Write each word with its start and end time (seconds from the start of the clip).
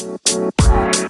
Bye. 0.00 1.09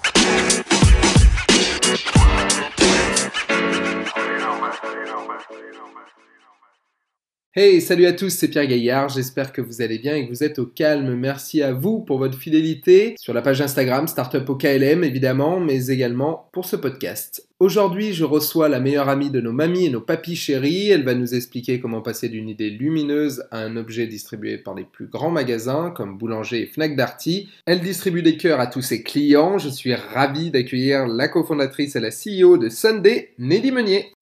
Hey, 7.53 7.81
salut 7.81 8.07
à 8.07 8.13
tous, 8.13 8.29
c'est 8.29 8.47
Pierre 8.47 8.69
Gaillard, 8.69 9.09
j'espère 9.09 9.53
que 9.53 9.61
vous 9.61 9.83
allez 9.83 9.99
bien 9.99 10.15
et 10.15 10.25
que 10.25 10.31
vous 10.31 10.45
êtes 10.45 10.61
au 10.61 10.67
calme. 10.67 11.17
Merci 11.17 11.65
à 11.65 11.73
vous 11.73 11.99
pour 11.99 12.19
votre 12.19 12.39
fidélité 12.39 13.17
sur 13.19 13.35
la 13.35 13.43
page 13.43 13.61
Instagram 13.61 14.07
Startup 14.07 14.49
au 14.49 14.55
KLM 14.55 15.03
évidemment, 15.03 15.59
mais 15.59 15.89
également 15.89 16.49
pour 16.53 16.65
ce 16.65 16.77
podcast. 16.77 17.49
Aujourd'hui, 17.59 18.13
je 18.13 18.23
reçois 18.23 18.69
la 18.69 18.79
meilleure 18.79 19.09
amie 19.09 19.31
de 19.31 19.41
nos 19.41 19.51
mamies 19.51 19.87
et 19.87 19.91
nos 19.91 20.01
papis 20.01 20.37
chéris. 20.37 20.91
Elle 20.91 21.03
va 21.03 21.15
nous 21.15 21.35
expliquer 21.35 21.81
comment 21.81 22.03
passer 22.03 22.29
d'une 22.29 22.49
idée 22.49 22.71
lumineuse 22.71 23.43
à 23.51 23.59
un 23.59 23.77
objet 23.77 24.07
distribué 24.07 24.57
par 24.57 24.77
les 24.77 24.85
plus 24.85 25.09
grands 25.09 25.33
magasins 25.33 25.91
comme 25.91 26.19
Boulanger 26.19 26.63
et 26.63 26.67
Fnac 26.67 26.95
Darty. 26.95 27.49
Elle 27.67 27.81
distribue 27.81 28.23
des 28.23 28.37
cœurs 28.37 28.61
à 28.61 28.69
tous 28.69 28.83
ses 28.83 29.03
clients. 29.03 29.59
Je 29.59 29.71
suis 29.71 29.97
ravi 29.97 30.53
d'accueillir 30.53 31.09
la 31.09 31.27
cofondatrice 31.27 31.97
et 31.97 32.01
la 32.01 32.11
CEO 32.11 32.59
de 32.59 32.69
Sunday, 32.69 33.35
Nelly 33.39 33.73
Meunier. 33.73 34.13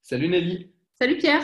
Salut 0.00 0.28
Nelly. 0.28 0.68
Salut 1.00 1.16
Pierre. 1.16 1.42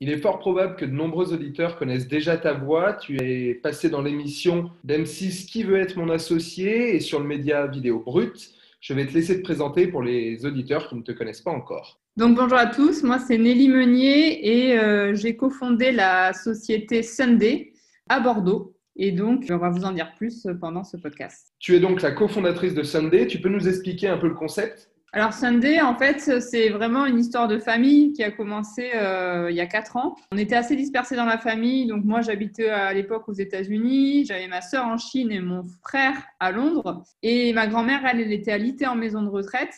Il 0.00 0.10
est 0.10 0.18
fort 0.18 0.38
probable 0.38 0.76
que 0.76 0.84
de 0.84 0.90
nombreux 0.90 1.32
auditeurs 1.32 1.78
connaissent 1.78 2.06
déjà 2.06 2.36
ta 2.36 2.52
voix. 2.52 2.92
Tu 2.92 3.16
es 3.22 3.54
passé 3.54 3.88
dans 3.88 4.02
l'émission 4.02 4.70
d'M6 4.86 5.46
Qui 5.46 5.62
veut 5.62 5.80
être 5.80 5.96
mon 5.96 6.10
associé 6.10 6.94
et 6.94 7.00
sur 7.00 7.18
le 7.18 7.26
média 7.26 7.66
vidéo 7.66 8.00
brut. 8.00 8.50
Je 8.80 8.92
vais 8.92 9.06
te 9.06 9.14
laisser 9.14 9.38
te 9.38 9.42
présenter 9.42 9.86
pour 9.86 10.02
les 10.02 10.44
auditeurs 10.44 10.88
qui 10.88 10.96
ne 10.96 11.02
te 11.02 11.12
connaissent 11.12 11.40
pas 11.40 11.50
encore. 11.50 11.98
Donc 12.18 12.36
bonjour 12.36 12.58
à 12.58 12.66
tous, 12.66 13.02
moi 13.02 13.18
c'est 13.18 13.38
Nelly 13.38 13.68
Meunier 13.68 14.68
et 14.68 14.78
euh, 14.78 15.14
j'ai 15.14 15.34
cofondé 15.34 15.92
la 15.92 16.34
société 16.34 17.02
Sunday 17.02 17.72
à 18.08 18.20
Bordeaux. 18.20 18.74
Et 18.98 19.12
donc, 19.12 19.44
on 19.50 19.58
va 19.58 19.68
vous 19.68 19.84
en 19.84 19.92
dire 19.92 20.14
plus 20.16 20.46
pendant 20.60 20.82
ce 20.82 20.96
podcast. 20.96 21.52
Tu 21.58 21.74
es 21.74 21.80
donc 21.80 22.00
la 22.00 22.12
cofondatrice 22.12 22.72
de 22.72 22.82
Sunday. 22.82 23.26
Tu 23.26 23.40
peux 23.40 23.50
nous 23.50 23.68
expliquer 23.68 24.08
un 24.08 24.16
peu 24.16 24.28
le 24.28 24.34
concept? 24.34 24.90
Alors 25.12 25.32
Sunday, 25.32 25.80
en 25.80 25.96
fait, 25.96 26.20
c'est 26.40 26.68
vraiment 26.68 27.06
une 27.06 27.18
histoire 27.18 27.48
de 27.48 27.58
famille 27.58 28.12
qui 28.12 28.22
a 28.22 28.30
commencé 28.30 28.90
euh, 28.94 29.50
il 29.50 29.56
y 29.56 29.60
a 29.60 29.66
quatre 29.66 29.96
ans. 29.96 30.14
On 30.30 30.36
était 30.36 30.56
assez 30.56 30.76
dispersés 30.76 31.16
dans 31.16 31.24
la 31.24 31.38
famille. 31.38 31.86
Donc 31.86 32.04
moi, 32.04 32.20
j'habitais 32.20 32.68
à 32.68 32.92
l'époque 32.92 33.26
aux 33.28 33.32
États-Unis. 33.32 34.26
J'avais 34.26 34.48
ma 34.48 34.60
sœur 34.60 34.84
en 34.84 34.98
Chine 34.98 35.32
et 35.32 35.40
mon 35.40 35.62
frère 35.82 36.14
à 36.38 36.52
Londres. 36.52 37.02
Et 37.22 37.54
ma 37.54 37.66
grand-mère, 37.66 38.04
elle, 38.04 38.20
elle 38.20 38.32
était 38.32 38.52
alitée 38.52 38.86
en 38.86 38.94
maison 38.94 39.22
de 39.22 39.28
retraite. 39.28 39.74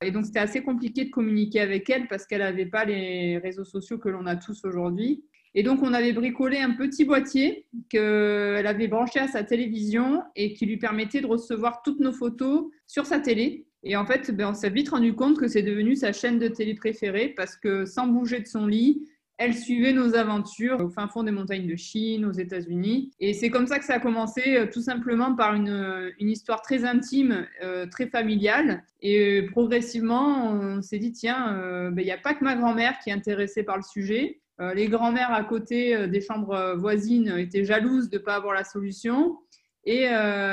Et 0.00 0.10
donc 0.10 0.26
c'était 0.26 0.38
assez 0.38 0.62
compliqué 0.62 1.04
de 1.04 1.10
communiquer 1.10 1.60
avec 1.60 1.90
elle 1.90 2.06
parce 2.06 2.24
qu'elle 2.24 2.40
n'avait 2.40 2.66
pas 2.66 2.84
les 2.84 3.38
réseaux 3.38 3.64
sociaux 3.64 3.98
que 3.98 4.08
l'on 4.08 4.26
a 4.26 4.36
tous 4.36 4.64
aujourd'hui. 4.64 5.24
Et 5.54 5.62
donc, 5.62 5.82
on 5.82 5.92
avait 5.92 6.12
bricolé 6.12 6.58
un 6.58 6.72
petit 6.72 7.04
boîtier 7.04 7.66
qu'elle 7.88 8.66
avait 8.66 8.86
branché 8.86 9.18
à 9.18 9.28
sa 9.28 9.42
télévision 9.42 10.22
et 10.36 10.52
qui 10.52 10.66
lui 10.66 10.76
permettait 10.76 11.20
de 11.20 11.26
recevoir 11.26 11.82
toutes 11.82 12.00
nos 12.00 12.12
photos 12.12 12.66
sur 12.86 13.06
sa 13.06 13.18
télé. 13.18 13.66
Et 13.82 13.96
en 13.96 14.04
fait, 14.04 14.30
ben, 14.30 14.50
on 14.50 14.54
s'est 14.54 14.70
vite 14.70 14.88
rendu 14.88 15.14
compte 15.14 15.38
que 15.38 15.48
c'est 15.48 15.62
devenu 15.62 15.96
sa 15.96 16.12
chaîne 16.12 16.38
de 16.38 16.48
télé 16.48 16.74
préférée 16.74 17.28
parce 17.36 17.56
que 17.56 17.84
sans 17.84 18.06
bouger 18.06 18.40
de 18.40 18.46
son 18.46 18.66
lit, 18.66 19.08
elle 19.38 19.54
suivait 19.54 19.92
nos 19.92 20.16
aventures 20.16 20.80
au 20.80 20.88
fin 20.88 21.06
fond 21.06 21.22
des 21.22 21.30
montagnes 21.30 21.68
de 21.68 21.76
Chine, 21.76 22.24
aux 22.24 22.32
États-Unis. 22.32 23.12
Et 23.20 23.34
c'est 23.34 23.50
comme 23.50 23.68
ça 23.68 23.78
que 23.78 23.84
ça 23.84 23.94
a 23.94 24.00
commencé, 24.00 24.56
euh, 24.56 24.66
tout 24.66 24.80
simplement 24.80 25.34
par 25.36 25.54
une, 25.54 26.12
une 26.18 26.28
histoire 26.28 26.60
très 26.60 26.84
intime, 26.84 27.46
euh, 27.62 27.86
très 27.86 28.08
familiale. 28.08 28.82
Et 29.00 29.46
progressivement, 29.52 30.50
on 30.50 30.82
s'est 30.82 30.98
dit, 30.98 31.12
tiens, 31.12 31.56
euh, 31.56 31.90
ben, 31.92 32.02
il 32.02 32.06
n'y 32.06 32.10
a 32.10 32.18
pas 32.18 32.34
que 32.34 32.42
ma 32.42 32.56
grand-mère 32.56 32.98
qui 32.98 33.10
est 33.10 33.12
intéressée 33.12 33.62
par 33.62 33.76
le 33.76 33.84
sujet. 33.84 34.40
les 34.74 34.88
grand-mères 34.88 35.32
à 35.32 35.44
côté 35.44 36.08
des 36.08 36.20
chambres 36.20 36.74
voisines 36.76 37.28
étaient 37.38 37.64
jalouses 37.64 38.10
de 38.10 38.18
ne 38.18 38.22
pas 38.24 38.34
avoir 38.34 38.54
la 38.54 38.64
solution. 38.64 39.38
Et 39.84 40.08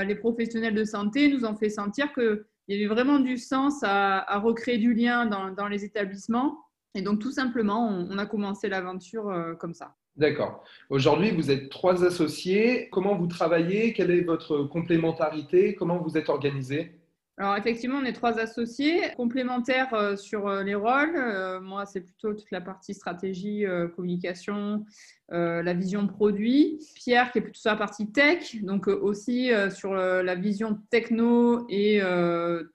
les 0.05 0.15
professionnels 0.15 0.75
de 0.75 0.83
santé 0.83 1.27
nous 1.27 1.43
ont 1.43 1.55
fait 1.55 1.71
sentir 1.71 2.13
que 2.13 2.45
il 2.67 2.75
y 2.75 2.83
avait 2.83 2.94
vraiment 2.94 3.19
du 3.19 3.38
sens 3.38 3.81
à, 3.83 4.39
recréer 4.39 4.77
du 4.77 4.94
lien 4.94 5.25
dans, 5.25 5.67
les 5.67 5.85
établissements. 5.85 6.66
Et 6.95 7.02
donc, 7.02 7.19
tout 7.19 7.31
simplement, 7.31 7.87
on, 7.87 8.17
a 8.17 8.26
commencé 8.26 8.70
l'aventure 8.70 9.30
euh, 9.30 9.53
comme 9.53 9.73
ça. 9.73 9.95
D'accord. 10.15 10.64
Aujourd'hui, 10.89 11.31
vous 11.31 11.52
êtes 11.52 11.70
trois 11.70 12.05
associés. 12.05 12.87
Comment 12.89 13.15
vous 13.15 13.27
travaillez? 13.27 13.92
Quelle 13.92 14.11
est 14.11 14.21
votre 14.21 14.64
complémentarité? 14.64 15.76
Comment 15.76 15.98
vous 15.98 16.17
êtes 16.17 16.30
organisé 16.30 16.95
alors 17.37 17.57
effectivement, 17.57 17.97
on 17.97 18.05
est 18.05 18.13
trois 18.13 18.39
associés 18.39 19.01
complémentaires 19.17 19.93
euh, 19.93 20.15
sur 20.15 20.47
euh, 20.47 20.63
les 20.63 20.75
rôles. 20.75 21.17
Euh, 21.17 21.59
moi, 21.59 21.85
c'est 21.85 21.99
plutôt 21.99 22.33
toute 22.33 22.49
la 22.51 22.61
partie 22.61 22.93
stratégie, 22.93 23.65
communication, 23.95 24.85
la 25.29 25.73
vision 25.73 26.07
produit. 26.07 26.79
Pierre 26.95 27.31
qui 27.31 27.39
est 27.39 27.41
plutôt 27.41 27.59
sur 27.59 27.71
la 27.71 27.77
partie 27.77 28.11
tech, 28.11 28.55
donc 28.63 28.87
aussi 28.87 29.49
sur 29.71 29.93
la 29.93 30.35
vision 30.35 30.79
techno 30.89 31.65
et 31.67 31.99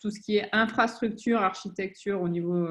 tout 0.01 0.11
ce 0.11 0.21
qui 0.21 0.37
est 0.37 0.49
infrastructure, 0.53 1.41
architecture 1.41 2.21
au 2.21 2.29
niveau 2.29 2.67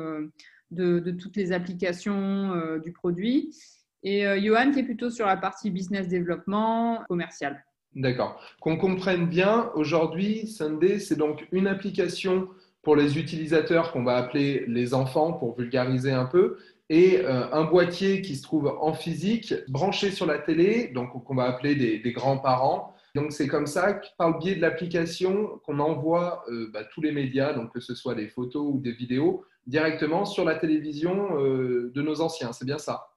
de, 0.71 0.99
de, 0.99 1.11
toutes 1.11 1.37
les 1.37 1.53
applications 1.53 2.77
du 2.83 2.91
produit. 2.91 3.55
Et 4.03 4.23
Johan 4.41 4.71
qui 4.71 4.79
est 4.79 4.83
plutôt 4.83 5.09
sur 5.09 5.25
la 5.25 5.37
partie 5.37 5.71
business 5.71 6.07
développement 6.07 7.03
commercial. 7.07 7.63
D'accord. 7.95 8.39
Qu'on 8.59 8.77
comprenne 8.77 9.27
bien, 9.27 9.71
aujourd'hui, 9.75 10.47
Sunday, 10.47 10.99
c'est 10.99 11.17
donc 11.17 11.47
une 11.51 11.67
application 11.67 12.47
pour 12.81 12.95
les 12.95 13.17
utilisateurs 13.17 13.91
qu'on 13.91 14.03
va 14.03 14.15
appeler 14.15 14.63
les 14.67 14.93
enfants 14.93 15.33
pour 15.33 15.57
vulgariser 15.57 16.11
un 16.11 16.25
peu, 16.25 16.57
et 16.89 17.19
euh, 17.19 17.51
un 17.51 17.65
boîtier 17.65 18.21
qui 18.21 18.35
se 18.35 18.43
trouve 18.43 18.67
en 18.81 18.93
physique, 18.93 19.53
branché 19.67 20.11
sur 20.11 20.25
la 20.25 20.39
télé, 20.39 20.87
donc 20.87 21.23
qu'on 21.23 21.35
va 21.35 21.43
appeler 21.43 21.75
des, 21.75 22.11
grands-parents. 22.11 22.95
Donc 23.15 23.31
c'est 23.31 23.47
comme 23.47 23.67
ça, 23.67 23.99
par 24.17 24.31
le 24.31 24.39
biais 24.39 24.55
de 24.55 24.61
l'application, 24.61 25.59
qu'on 25.65 25.79
envoie 25.79 26.43
euh, 26.49 26.69
bah, 26.73 26.83
tous 26.91 27.01
les 27.01 27.11
médias, 27.11 27.53
donc 27.53 27.73
que 27.73 27.79
ce 27.79 27.95
soit 27.95 28.15
des 28.15 28.27
photos 28.27 28.65
ou 28.73 28.79
des 28.79 28.91
vidéos, 28.91 29.45
directement 29.67 30.25
sur 30.25 30.45
la 30.45 30.55
télévision 30.55 31.39
euh, 31.39 31.91
de 31.93 32.01
nos 32.01 32.21
anciens. 32.21 32.53
C'est 32.53 32.65
bien 32.65 32.79
ça? 32.79 33.09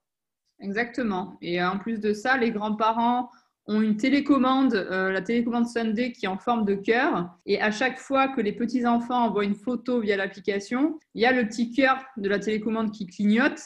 Exactement. 0.60 1.38
Et 1.40 1.62
en 1.62 1.78
plus 1.78 1.98
de 1.98 2.12
ça, 2.12 2.36
les 2.36 2.50
grands-parents 2.50 3.30
ont 3.66 3.80
une 3.80 3.96
télécommande, 3.96 4.74
euh, 4.74 5.12
la 5.12 5.22
télécommande 5.22 5.66
Sunday 5.66 6.12
qui 6.12 6.26
est 6.26 6.28
en 6.28 6.38
forme 6.38 6.64
de 6.64 6.74
cœur. 6.74 7.30
Et 7.46 7.60
à 7.60 7.70
chaque 7.70 7.98
fois 7.98 8.28
que 8.28 8.40
les 8.40 8.52
petits-enfants 8.52 9.26
envoient 9.26 9.44
une 9.44 9.54
photo 9.54 10.00
via 10.00 10.16
l'application, 10.16 10.98
il 11.14 11.22
y 11.22 11.26
a 11.26 11.32
le 11.32 11.46
petit 11.46 11.72
cœur 11.72 12.02
de 12.16 12.28
la 12.28 12.38
télécommande 12.38 12.90
qui 12.90 13.06
clignote 13.06 13.60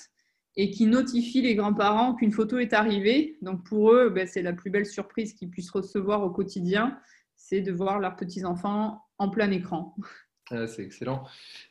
et 0.56 0.70
qui 0.70 0.86
notifie 0.86 1.42
les 1.42 1.54
grands-parents 1.54 2.14
qu'une 2.14 2.32
photo 2.32 2.58
est 2.58 2.72
arrivée. 2.72 3.38
Donc 3.42 3.64
pour 3.64 3.92
eux, 3.92 4.10
ben, 4.10 4.26
c'est 4.26 4.42
la 4.42 4.52
plus 4.52 4.70
belle 4.70 4.86
surprise 4.86 5.34
qu'ils 5.34 5.50
puissent 5.50 5.70
recevoir 5.70 6.22
au 6.22 6.30
quotidien, 6.30 6.98
c'est 7.34 7.60
de 7.60 7.72
voir 7.72 8.00
leurs 8.00 8.16
petits-enfants 8.16 9.02
en 9.18 9.30
plein 9.30 9.50
écran. 9.50 9.94
Ah, 10.52 10.68
c'est 10.68 10.84
excellent. 10.84 11.24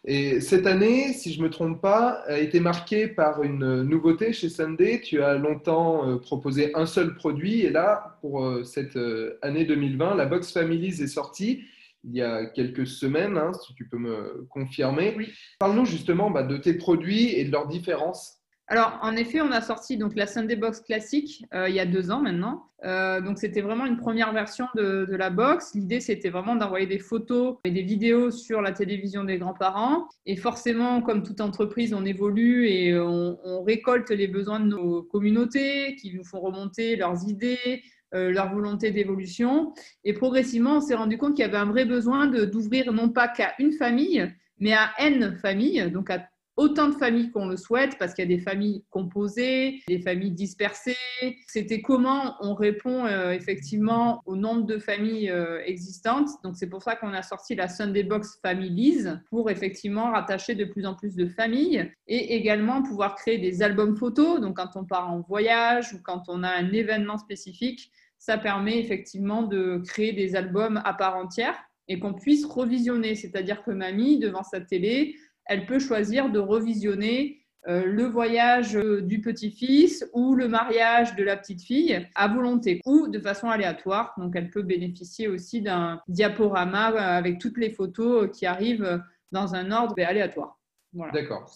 Et 0.03 0.41
cette 0.41 0.67
année, 0.67 1.13
si 1.13 1.31
je 1.31 1.39
ne 1.39 1.45
me 1.45 1.49
trompe 1.49 1.81
pas, 1.81 2.23
a 2.27 2.39
été 2.39 2.59
marquée 2.59 3.07
par 3.07 3.41
une 3.41 3.83
nouveauté 3.83 4.33
chez 4.33 4.49
Sunday. 4.49 4.99
Tu 5.01 5.23
as 5.23 5.35
longtemps 5.35 6.09
euh, 6.09 6.17
proposé 6.17 6.75
un 6.75 6.85
seul 6.85 7.15
produit 7.15 7.61
et 7.61 7.69
là, 7.69 8.17
pour 8.19 8.43
euh, 8.43 8.65
cette 8.65 8.97
euh, 8.97 9.39
année 9.41 9.63
2020, 9.63 10.15
la 10.15 10.25
Box 10.25 10.51
Families 10.51 11.01
est 11.01 11.07
sortie 11.07 11.63
il 12.03 12.15
y 12.15 12.21
a 12.21 12.45
quelques 12.45 12.85
semaines, 12.85 13.37
hein, 13.37 13.51
si 13.65 13.73
tu 13.73 13.87
peux 13.87 13.97
me 13.97 14.45
confirmer. 14.49 15.15
Parle-nous 15.57 15.85
justement 15.85 16.29
bah, 16.29 16.43
de 16.43 16.57
tes 16.57 16.75
produits 16.75 17.29
et 17.29 17.45
de 17.45 17.51
leurs 17.51 17.67
différences. 17.67 18.41
Alors, 18.67 18.97
en 19.03 19.15
effet, 19.15 19.41
on 19.41 19.51
a 19.51 19.61
sorti 19.61 19.95
donc 19.95 20.15
la 20.15 20.25
Sunday 20.25 20.55
Box 20.55 20.81
classique 20.81 21.45
euh, 21.53 21.69
il 21.69 21.75
y 21.75 21.79
a 21.79 21.85
deux 21.85 22.09
ans 22.09 22.19
maintenant. 22.19 22.63
Euh, 22.83 23.21
donc, 23.21 23.37
c'était 23.37 23.61
vraiment 23.61 23.85
une 23.85 23.97
première 23.97 24.33
version 24.33 24.65
de, 24.75 25.05
la 25.11 25.29
box. 25.29 25.75
L'idée, 25.75 25.99
c'était 25.99 26.29
vraiment 26.29 26.55
d'envoyer 26.55 26.87
des 26.87 26.97
photos 26.97 27.57
et 27.63 27.69
des 27.69 27.83
vidéos 27.83 28.31
sur 28.31 28.61
la 28.61 28.71
télévision 28.71 29.23
des 29.23 29.37
grands-parents. 29.37 30.07
Et 30.25 30.35
forcément, 30.35 31.01
comme 31.01 31.21
toute 31.21 31.41
entreprise, 31.41 31.93
on 31.93 32.05
évolue 32.05 32.67
et 32.67 32.99
on, 32.99 33.35
récolte 33.63 34.09
les 34.09 34.27
besoins 34.27 34.59
de 34.59 34.67
nos 34.67 35.03
communautés 35.03 35.95
qui 35.95 36.13
nous 36.13 36.23
font 36.23 36.39
remonter 36.39 36.95
leurs 36.95 37.27
idées, 37.27 37.83
euh, 38.13 38.31
leur 38.31 38.51
volonté 38.51 38.91
d'évolution. 38.91 39.73
Et 40.03 40.13
progressivement, 40.13 40.77
on 40.77 40.81
s'est 40.81 40.95
rendu 40.95 41.17
compte 41.17 41.35
qu'il 41.35 41.45
y 41.45 41.47
avait 41.47 41.57
un 41.57 41.65
vrai 41.65 41.85
besoin 41.85 42.27
d'ouvrir 42.27 42.93
non 42.93 43.09
pas 43.09 43.27
qu'à 43.27 43.53
une 43.59 43.73
famille, 43.73 44.27
mais 44.59 44.73
à 44.73 44.91
N 44.99 45.35
familles, 45.41 45.89
donc 45.91 46.09
à 46.09 46.27
autant 46.57 46.87
de 46.87 46.95
familles 46.95 47.31
qu'on 47.31 47.47
le 47.47 47.57
souhaite, 47.57 47.97
parce 47.97 48.13
qu'il 48.13 48.29
y 48.29 48.33
a 48.33 48.37
des 48.37 48.41
familles 48.41 48.83
composées, 48.89 49.81
des 49.87 49.99
familles 49.99 50.31
dispersées. 50.31 50.97
C'était 51.47 51.81
comment 51.81 52.35
on 52.39 52.53
répond 52.53 53.05
euh, 53.05 53.31
effectivement 53.31 54.21
au 54.25 54.35
nombre 54.35 54.65
de 54.65 54.77
familles 54.77 55.29
euh, 55.29 55.61
existantes. 55.65 56.29
Donc 56.43 56.55
c'est 56.55 56.69
pour 56.69 56.81
ça 56.81 56.95
qu'on 56.95 57.13
a 57.13 57.21
sorti 57.21 57.55
la 57.55 57.67
Sunday 57.67 58.03
Box 58.03 58.39
Families 58.41 59.05
pour 59.29 59.49
effectivement 59.49 60.11
rattacher 60.11 60.55
de 60.55 60.65
plus 60.65 60.85
en 60.85 60.95
plus 60.95 61.15
de 61.15 61.27
familles 61.27 61.91
et 62.07 62.35
également 62.35 62.81
pouvoir 62.81 63.15
créer 63.15 63.37
des 63.37 63.61
albums 63.61 63.97
photos. 63.97 64.39
Donc 64.39 64.57
quand 64.57 64.75
on 64.75 64.85
part 64.85 65.11
en 65.11 65.21
voyage 65.21 65.93
ou 65.93 65.99
quand 66.03 66.23
on 66.27 66.43
a 66.43 66.49
un 66.49 66.71
événement 66.71 67.17
spécifique, 67.17 67.91
ça 68.17 68.37
permet 68.37 68.79
effectivement 68.79 69.43
de 69.43 69.81
créer 69.85 70.13
des 70.13 70.35
albums 70.35 70.81
à 70.85 70.93
part 70.93 71.17
entière 71.17 71.55
et 71.87 71.99
qu'on 71.99 72.13
puisse 72.13 72.45
revisionner. 72.45 73.15
C'est-à-dire 73.15 73.63
que 73.63 73.71
mamie, 73.71 74.17
devant 74.17 74.43
sa 74.43 74.59
télé, 74.59 75.15
elle 75.45 75.65
peut 75.65 75.79
choisir 75.79 76.29
de 76.29 76.39
revisionner 76.39 77.41
le 77.67 78.03
voyage 78.03 78.73
du 78.73 79.21
petit-fils 79.21 80.07
ou 80.13 80.35
le 80.35 80.47
mariage 80.47 81.15
de 81.15 81.23
la 81.23 81.35
petite-fille 81.35 82.07
à 82.13 82.27
volonté 82.27 82.79
ou 82.85 83.07
de 83.07 83.19
façon 83.19 83.49
aléatoire. 83.49 84.13
Donc 84.17 84.35
elle 84.35 84.51
peut 84.51 84.61
bénéficier 84.61 85.27
aussi 85.27 85.63
d'un 85.63 85.99
diaporama 86.07 86.85
avec 86.85 87.39
toutes 87.39 87.57
les 87.57 87.71
photos 87.71 88.29
qui 88.37 88.45
arrivent 88.45 89.01
dans 89.31 89.55
un 89.55 89.71
ordre 89.71 89.95
aléatoire. 90.03 90.59
Voilà, 90.93 91.11
D'accord. 91.11 91.49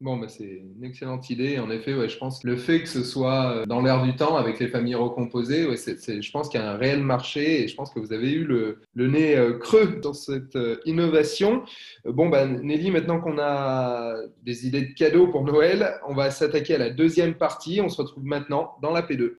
Bon, 0.00 0.16
bah, 0.16 0.28
c'est 0.28 0.62
une 0.78 0.82
excellente 0.82 1.28
idée. 1.28 1.58
En 1.58 1.70
effet, 1.70 1.92
ouais, 1.92 2.08
je 2.08 2.16
pense 2.16 2.40
que 2.40 2.46
le 2.46 2.56
fait 2.56 2.80
que 2.80 2.88
ce 2.88 3.04
soit 3.04 3.52
euh, 3.52 3.66
dans 3.66 3.82
l'air 3.82 4.02
du 4.02 4.16
temps 4.16 4.34
avec 4.36 4.58
les 4.58 4.68
familles 4.68 4.94
recomposées, 4.94 5.66
ouais, 5.66 5.76
je 5.76 6.30
pense 6.30 6.48
qu'il 6.48 6.58
y 6.58 6.62
a 6.62 6.70
un 6.70 6.78
réel 6.78 7.02
marché 7.02 7.62
et 7.62 7.68
je 7.68 7.76
pense 7.76 7.90
que 7.90 8.00
vous 8.00 8.14
avez 8.14 8.32
eu 8.32 8.44
le, 8.44 8.80
le 8.94 9.08
nez 9.08 9.36
euh, 9.36 9.58
creux 9.58 10.00
dans 10.02 10.14
cette 10.14 10.56
euh, 10.56 10.80
innovation. 10.86 11.64
Bon, 12.06 12.30
bah, 12.30 12.46
Nelly, 12.46 12.90
maintenant 12.90 13.20
qu'on 13.20 13.38
a 13.38 14.16
des 14.42 14.66
idées 14.66 14.86
de 14.86 14.94
cadeaux 14.94 15.26
pour 15.26 15.44
Noël, 15.44 16.00
on 16.08 16.14
va 16.14 16.30
s'attaquer 16.30 16.76
à 16.76 16.78
la 16.78 16.88
deuxième 16.88 17.34
partie. 17.34 17.82
On 17.82 17.90
se 17.90 18.00
retrouve 18.00 18.24
maintenant 18.24 18.76
dans 18.80 18.92
la 18.92 19.02
P2. 19.02 19.36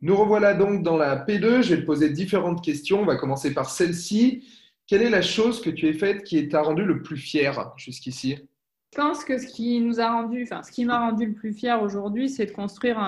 Nous 0.00 0.16
revoilà 0.16 0.54
donc 0.54 0.82
dans 0.82 0.96
la 0.96 1.16
P2. 1.16 1.62
Je 1.62 1.74
vais 1.74 1.82
te 1.82 1.86
poser 1.86 2.08
différentes 2.08 2.64
questions. 2.64 3.02
On 3.02 3.06
va 3.06 3.16
commencer 3.16 3.52
par 3.52 3.68
celle-ci. 3.68 4.48
Quelle 4.86 5.02
est 5.02 5.10
la 5.10 5.22
chose 5.22 5.60
que 5.60 5.68
tu 5.68 5.86
as 5.88 5.92
faite 5.92 6.24
qui 6.24 6.48
t'a 6.48 6.62
rendu 6.62 6.82
le 6.84 7.02
plus 7.02 7.18
fier 7.18 7.72
jusqu'ici? 7.76 8.38
Pense 8.96 9.24
que 9.24 9.38
ce 9.38 9.46
qui 9.46 9.80
nous 9.80 10.00
a 10.00 10.10
rendu, 10.10 10.42
enfin, 10.42 10.62
ce 10.62 10.70
qui 10.70 10.84
m'a 10.84 10.98
rendu 10.98 11.26
le 11.26 11.32
plus 11.32 11.52
fier 11.52 11.82
aujourd'hui, 11.82 12.28
c'est 12.28 12.46
de 12.46 12.52
construire 12.52 12.98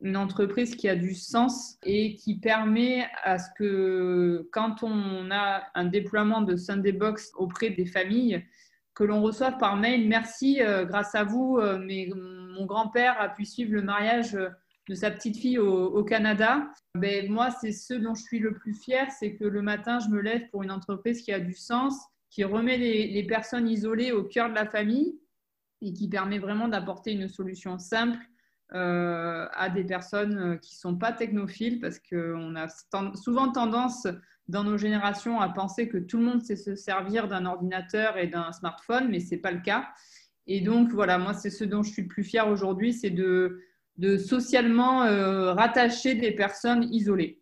une 0.00 0.16
entreprise 0.16 0.74
qui 0.74 0.88
a 0.88 0.96
du 0.96 1.14
sens 1.14 1.78
et 1.82 2.14
qui 2.14 2.38
permet 2.38 3.06
à 3.22 3.38
ce 3.38 3.48
que 3.56 4.48
quand 4.52 4.82
on 4.82 5.30
a 5.30 5.64
un 5.74 5.84
déploiement 5.84 6.40
de 6.40 6.56
Sunday 6.56 6.92
Box 6.92 7.32
auprès 7.36 7.70
des 7.70 7.86
familles, 7.86 8.42
que 8.94 9.04
l'on 9.04 9.22
reçoive 9.22 9.58
par 9.58 9.76
mail, 9.76 10.06
merci, 10.06 10.60
euh, 10.60 10.84
grâce 10.84 11.14
à 11.14 11.24
vous, 11.24 11.56
euh, 11.58 11.78
mais 11.78 12.10
mon 12.14 12.66
grand-père 12.66 13.18
a 13.20 13.28
pu 13.28 13.44
suivre 13.44 13.72
le 13.72 13.82
mariage 13.82 14.36
de 14.88 14.94
sa 14.94 15.10
petite 15.10 15.36
fille 15.36 15.58
au, 15.58 16.02
Canada. 16.04 16.66
Ben, 16.94 17.30
moi, 17.30 17.50
c'est 17.50 17.72
ce 17.72 17.94
dont 17.94 18.14
je 18.14 18.22
suis 18.22 18.38
le 18.38 18.52
plus 18.52 18.74
fier, 18.74 19.10
c'est 19.10 19.34
que 19.34 19.44
le 19.44 19.62
matin, 19.62 19.98
je 20.00 20.08
me 20.08 20.20
lève 20.20 20.48
pour 20.50 20.62
une 20.62 20.70
entreprise 20.70 21.22
qui 21.22 21.32
a 21.32 21.40
du 21.40 21.54
sens 21.54 21.94
qui 22.32 22.44
remet 22.44 22.78
les, 22.78 23.22
personnes 23.24 23.68
isolées 23.68 24.10
au 24.10 24.24
cœur 24.24 24.48
de 24.48 24.54
la 24.54 24.64
famille 24.64 25.20
et 25.82 25.92
qui 25.92 26.08
permet 26.08 26.38
vraiment 26.38 26.66
d'apporter 26.66 27.12
une 27.12 27.28
solution 27.28 27.78
simple 27.78 28.18
euh, 28.72 29.46
à 29.52 29.68
des 29.68 29.84
personnes 29.84 30.38
euh, 30.38 30.56
qui 30.56 30.74
ne 30.74 30.78
sont 30.78 30.96
pas 30.96 31.12
technophiles 31.12 31.78
parce 31.78 31.98
qu'on 31.98 32.56
a 32.56 32.68
souvent 33.16 33.52
tendance 33.52 34.08
dans 34.48 34.64
nos 34.64 34.78
générations 34.78 35.42
à 35.42 35.50
penser 35.50 35.88
que 35.88 35.98
tout 35.98 36.16
le 36.16 36.24
monde 36.24 36.42
sait 36.42 36.56
se 36.56 36.74
servir 36.74 37.28
d'un 37.28 37.44
ordinateur 37.44 38.16
et 38.16 38.28
d'un 38.28 38.50
smartphone, 38.52 39.10
mais 39.10 39.20
ce 39.20 39.32
n'est 39.34 39.40
pas 39.40 39.52
le 39.52 39.60
cas. 39.60 39.90
Et 40.46 40.62
donc, 40.62 40.90
voilà, 40.90 41.18
moi, 41.18 41.34
c'est 41.34 41.50
ce 41.50 41.64
dont 41.64 41.82
je 41.82 41.92
suis 41.92 42.02
le 42.02 42.08
plus 42.08 42.24
fier 42.24 42.48
aujourd'hui, 42.48 42.94
c'est 42.94 43.10
de, 43.10 43.60
de 43.98 44.16
socialement 44.16 45.02
euh, 45.02 45.52
rattacher 45.52 46.14
des 46.14 46.32
personnes 46.32 46.84
isolées. 46.84 47.41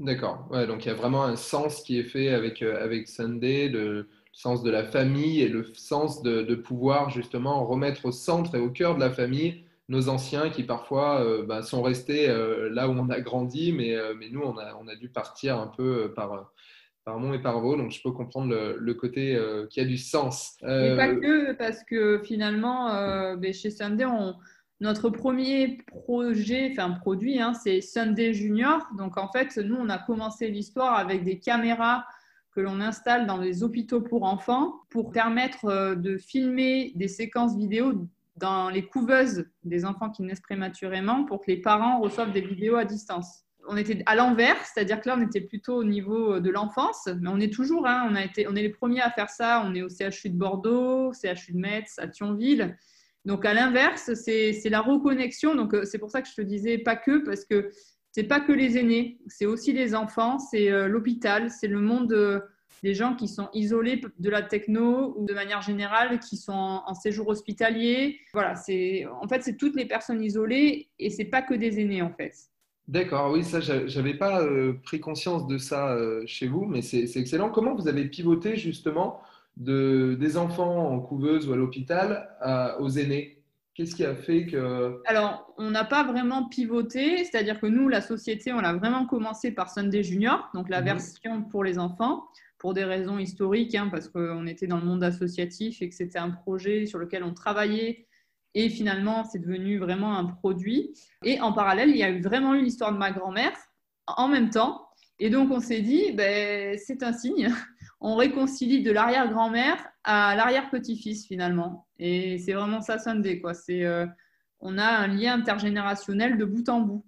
D'accord. 0.00 0.48
Ouais, 0.50 0.66
donc 0.66 0.86
il 0.86 0.88
y 0.88 0.90
a 0.90 0.94
vraiment 0.94 1.24
un 1.24 1.36
sens 1.36 1.82
qui 1.82 1.98
est 1.98 2.04
fait 2.04 2.30
avec, 2.30 2.62
euh, 2.62 2.82
avec 2.82 3.06
Sunday, 3.06 3.68
le 3.68 4.08
sens 4.32 4.62
de 4.62 4.70
la 4.70 4.82
famille 4.82 5.42
et 5.42 5.48
le 5.48 5.62
sens 5.74 6.22
de, 6.22 6.54
pouvoir 6.54 7.10
justement 7.10 7.66
remettre 7.66 8.06
au 8.06 8.12
centre 8.12 8.54
et 8.54 8.60
au 8.60 8.70
cœur 8.70 8.94
de 8.94 9.00
la 9.00 9.10
famille 9.10 9.64
nos 9.90 10.08
anciens 10.08 10.50
qui 10.50 10.62
parfois 10.62 11.20
euh, 11.20 11.44
bah, 11.44 11.62
sont 11.62 11.82
restés 11.82 12.30
euh, 12.30 12.70
là 12.70 12.88
où 12.88 12.92
on 12.92 13.10
a 13.10 13.20
grandi, 13.20 13.72
mais, 13.72 13.94
mais 14.18 14.30
nous, 14.30 14.40
on 14.40 14.56
a, 14.56 14.74
on 14.80 14.88
a 14.88 14.94
dû 14.96 15.10
partir 15.10 15.58
un 15.58 15.66
peu 15.66 16.12
par, 16.14 16.50
par 17.04 17.18
Mont 17.18 17.34
et 17.34 17.42
par 17.42 17.60
Vaux. 17.60 17.76
Donc 17.76 17.90
je 17.90 18.00
peux 18.00 18.12
comprendre 18.12 18.54
le, 18.78 18.94
côté 18.94 19.38
qui 19.68 19.80
a 19.80 19.84
du 19.84 19.98
sens. 19.98 20.56
Et 20.62 20.96
pas 20.96 21.14
que, 21.14 21.52
parce 21.52 21.84
que 21.84 22.20
finalement, 22.24 23.36
ben, 23.36 23.52
chez 23.52 23.70
Sunday, 23.70 24.06
on 24.06 24.36
notre 24.80 25.10
premier 25.10 25.78
projet, 25.86 26.70
enfin 26.72 26.90
produit, 26.90 27.40
hein, 27.40 27.52
c'est 27.54 27.80
Sunday 27.80 28.32
Junior. 28.32 28.86
Donc 28.96 29.18
en 29.18 29.30
fait, 29.30 29.56
nous, 29.58 29.76
on 29.76 29.88
a 29.90 29.98
commencé 29.98 30.48
l'histoire 30.48 30.94
avec 30.94 31.22
des 31.22 31.38
caméras 31.38 32.04
que 32.54 32.60
l'on 32.60 32.80
installe 32.80 33.26
dans 33.26 33.36
les 33.36 33.62
hôpitaux 33.62 34.00
pour 34.00 34.24
enfants 34.24 34.80
pour 34.90 35.12
permettre 35.12 35.66
euh, 35.66 35.94
de 35.94 36.16
filmer 36.16 36.92
des 36.96 37.08
séquences 37.08 37.56
vidéo 37.56 38.08
dans 38.36 38.70
les 38.70 38.86
couveuses 38.86 39.46
des 39.64 39.84
enfants 39.84 40.10
qui 40.10 40.22
naissent 40.22 40.40
prématurément 40.40 41.24
pour 41.24 41.40
que 41.40 41.50
les 41.50 41.58
parents 41.58 42.00
reçoivent 42.00 42.32
des 42.32 42.40
vidéos 42.40 42.76
à 42.76 42.84
distance. 42.84 43.44
On 43.68 43.76
était 43.76 44.02
à 44.06 44.16
l'envers, 44.16 44.56
c'est-à-dire 44.64 45.00
que 45.00 45.08
là, 45.08 45.16
on 45.18 45.22
était 45.22 45.42
plutôt 45.42 45.76
au 45.76 45.84
niveau 45.84 46.40
de 46.40 46.50
l'enfance, 46.50 47.08
mais 47.20 47.28
on 47.28 47.38
est 47.38 47.52
toujours, 47.52 47.86
hein, 47.86 48.08
on, 48.10 48.14
a 48.14 48.24
été, 48.24 48.48
on 48.48 48.56
est 48.56 48.62
les 48.62 48.70
premiers 48.70 49.02
à 49.02 49.10
faire 49.10 49.28
ça. 49.28 49.62
On 49.66 49.74
est 49.74 49.82
au 49.82 49.88
CHU 49.88 50.30
de 50.30 50.38
Bordeaux, 50.38 51.12
CHU 51.12 51.52
de 51.52 51.58
Metz, 51.58 51.98
à 51.98 52.08
Thionville. 52.08 52.76
Donc 53.24 53.44
à 53.44 53.54
l'inverse, 53.54 54.12
c'est 54.14 54.70
la 54.70 54.80
reconnexion. 54.80 55.54
Donc 55.54 55.74
euh, 55.74 55.84
c'est 55.84 55.98
pour 55.98 56.10
ça 56.10 56.22
que 56.22 56.28
je 56.28 56.34
te 56.34 56.42
disais 56.42 56.78
pas 56.78 56.96
que, 56.96 57.18
parce 57.24 57.44
que 57.44 57.70
c'est 58.12 58.24
pas 58.24 58.40
que 58.40 58.52
les 58.52 58.78
aînés, 58.78 59.18
c'est 59.28 59.46
aussi 59.46 59.72
les 59.72 59.94
enfants, 59.94 60.38
c'est 60.38 60.70
euh, 60.70 60.88
l'hôpital, 60.88 61.50
c'est 61.50 61.68
le 61.68 61.80
monde 61.80 62.12
euh, 62.12 62.40
des 62.82 62.94
gens 62.94 63.14
qui 63.14 63.28
sont 63.28 63.48
isolés 63.52 64.00
de 64.18 64.30
la 64.30 64.42
techno 64.42 65.14
ou 65.16 65.26
de 65.26 65.34
manière 65.34 65.60
générale 65.60 66.18
qui 66.18 66.36
sont 66.38 66.80
en, 66.84 66.94
séjour 66.94 67.28
hospitalier. 67.28 68.18
Voilà, 68.32 68.54
c'est 68.54 69.06
en 69.20 69.28
fait 69.28 69.42
c'est 69.42 69.56
toutes 69.56 69.76
les 69.76 69.84
personnes 69.84 70.22
isolées 70.22 70.88
et 70.98 71.10
c'est 71.10 71.26
pas 71.26 71.42
que 71.42 71.54
des 71.54 71.78
aînés 71.78 72.00
en 72.00 72.10
fait. 72.10 72.34
D'accord, 72.88 73.30
oui, 73.30 73.44
ça, 73.44 73.60
j'avais 73.60 74.14
pas 74.14 74.44
pris 74.82 74.98
conscience 74.98 75.46
de 75.46 75.58
ça 75.58 75.96
chez 76.26 76.48
vous, 76.48 76.64
mais 76.64 76.82
c'est 76.82 77.04
excellent. 77.16 77.50
Comment 77.50 77.74
vous 77.74 77.86
avez 77.86 78.06
pivoté 78.06 78.56
justement 78.56 79.20
de, 79.56 80.16
des 80.18 80.36
enfants 80.36 80.92
en 80.92 81.00
couveuse 81.00 81.48
ou 81.48 81.52
à 81.52 81.56
l'hôpital 81.56 82.28
aux 82.78 82.88
aînés 82.90 83.40
Qu'est-ce 83.80 83.94
qui 83.94 84.04
a 84.04 84.14
fait 84.14 84.46
que... 84.46 85.00
Alors, 85.06 85.54
on 85.56 85.70
n'a 85.70 85.84
pas 85.84 86.02
vraiment 86.04 86.48
pivoté, 86.48 87.24
c'est-à-dire 87.24 87.60
que 87.60 87.66
nous, 87.66 87.88
la 87.88 88.02
société, 88.02 88.52
on 88.52 88.58
a 88.58 88.74
vraiment 88.74 89.06
commencé 89.06 89.52
par 89.52 89.70
Sunday 89.70 90.02
Junior, 90.02 90.50
donc 90.54 90.68
la 90.68 90.80
mhm. 90.80 90.84
version 90.84 91.42
pour 91.44 91.64
les 91.64 91.78
enfants, 91.78 92.26
pour 92.58 92.74
des 92.74 92.84
raisons 92.84 93.18
historiques, 93.18 93.74
hein, 93.74 93.88
parce 93.90 94.08
qu'on 94.08 94.46
était 94.46 94.66
dans 94.66 94.78
le 94.78 94.84
monde 94.84 95.02
associatif 95.02 95.80
et 95.80 95.88
que 95.88 95.94
c'était 95.94 96.18
un 96.18 96.30
projet 96.30 96.84
sur 96.84 96.98
lequel 96.98 97.22
on 97.22 97.32
travaillait. 97.32 98.06
Et 98.54 98.68
finalement, 98.68 99.24
c'est 99.24 99.38
devenu 99.38 99.78
vraiment 99.78 100.18
un 100.18 100.26
produit. 100.26 100.92
Et 101.24 101.40
en 101.40 101.54
parallèle, 101.54 101.88
il 101.88 101.96
y 101.96 102.02
a 102.02 102.10
eu 102.10 102.20
vraiment 102.20 102.54
eu 102.54 102.62
l'histoire 102.62 102.92
de 102.92 102.98
ma 102.98 103.12
grand-mère 103.12 103.56
en 104.08 104.28
même 104.28 104.50
temps. 104.50 104.88
Et 105.20 105.30
donc, 105.30 105.50
on 105.50 105.60
s'est 105.60 105.80
dit, 105.80 106.12
ben, 106.12 106.76
c'est 106.76 107.02
un 107.02 107.14
signe 107.14 107.50
on 108.00 108.16
réconcilie 108.16 108.82
de 108.82 108.90
l'arrière-grand-mère 108.90 109.76
à 110.04 110.34
l'arrière-petit-fils 110.34 111.26
finalement. 111.26 111.86
Et 111.98 112.38
c'est 112.38 112.54
vraiment 112.54 112.80
ça 112.80 112.98
Sunday. 112.98 113.40
Quoi. 113.40 113.54
C'est, 113.54 113.84
euh, 113.84 114.06
on 114.60 114.78
a 114.78 114.86
un 114.86 115.06
lien 115.08 115.34
intergénérationnel 115.34 116.38
de 116.38 116.44
bout 116.44 116.68
en 116.68 116.80
bout. 116.80 117.04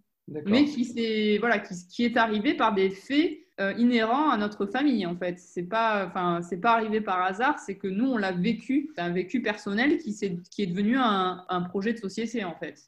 Mais 0.47 0.65
qui, 0.65 0.91
est, 0.97 1.39
voilà, 1.39 1.59
qui, 1.59 2.05
est 2.05 2.17
arrivé 2.17 2.55
par 2.55 2.75
des 2.75 2.91
faits 2.91 3.39
euh, 3.61 3.73
inhérents 3.77 4.31
à 4.31 4.37
notre 4.37 4.67
famille 4.67 5.05
en 5.05 5.17
fait. 5.17 5.39
C'est 5.39 5.65
pas, 5.65 6.07
enfin, 6.07 6.43
c'est 6.43 6.61
pas 6.61 6.75
arrivé 6.75 7.01
par 7.01 7.23
hasard, 7.23 7.59
c'est 7.59 7.77
que 7.77 7.89
nous 7.89 8.07
on 8.07 8.17
l'a 8.17 8.33
vécu, 8.33 8.91
c'est 8.95 9.01
un 9.01 9.13
vécu 9.13 9.43
personnel 9.43 9.99
qui, 9.99 10.11
est, 10.23 10.41
qui 10.49 10.63
est 10.63 10.67
devenu 10.67 10.97
un, 10.97 11.67
projet 11.69 11.93
de 11.93 11.99
société 11.99 12.45
en 12.45 12.55
fait. 12.55 12.79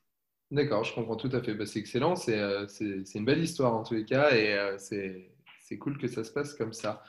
D'accord, 0.53 0.85
je 0.85 0.95
comprends 0.95 1.17
tout 1.17 1.31
à 1.33 1.43
fait. 1.43 1.55
Bah, 1.55 1.67
c'est 1.67 1.81
excellent, 1.81 2.15
euh, 2.29 2.67
c'est, 2.69 3.05
c'est, 3.05 3.19
une 3.19 3.25
belle 3.25 3.43
histoire 3.43 3.75
en 3.75 3.83
tous 3.83 3.95
les 3.95 4.05
cas 4.05 4.31
et 4.31 4.57
c'est, 4.79 5.29
c'est 5.61 5.77
cool 5.77 5.99
que 5.99 6.07
ça 6.07 6.23
se 6.23 6.31
passe 6.31 6.55
comme 6.55 6.73
ça. 6.73 7.03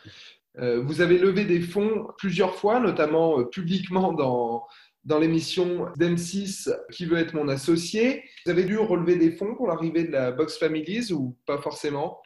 Euh, 0.59 0.81
vous 0.81 1.01
avez 1.01 1.17
levé 1.17 1.45
des 1.45 1.61
fonds 1.61 2.07
plusieurs 2.17 2.55
fois, 2.55 2.79
notamment 2.79 3.39
euh, 3.39 3.43
publiquement 3.45 4.13
dans, 4.13 4.65
dans 5.03 5.19
l'émission 5.19 5.87
d'M6 5.97 6.73
Qui 6.91 7.05
veut 7.05 7.17
être 7.17 7.33
mon 7.33 7.49
associé. 7.49 8.23
Vous 8.45 8.51
avez 8.51 8.63
dû 8.63 8.77
relever 8.77 9.17
des 9.17 9.31
fonds 9.31 9.55
pour 9.55 9.67
l'arrivée 9.67 10.05
de 10.05 10.11
la 10.11 10.31
Box 10.31 10.57
Families 10.57 11.11
ou 11.11 11.37
pas 11.45 11.57
forcément? 11.57 12.21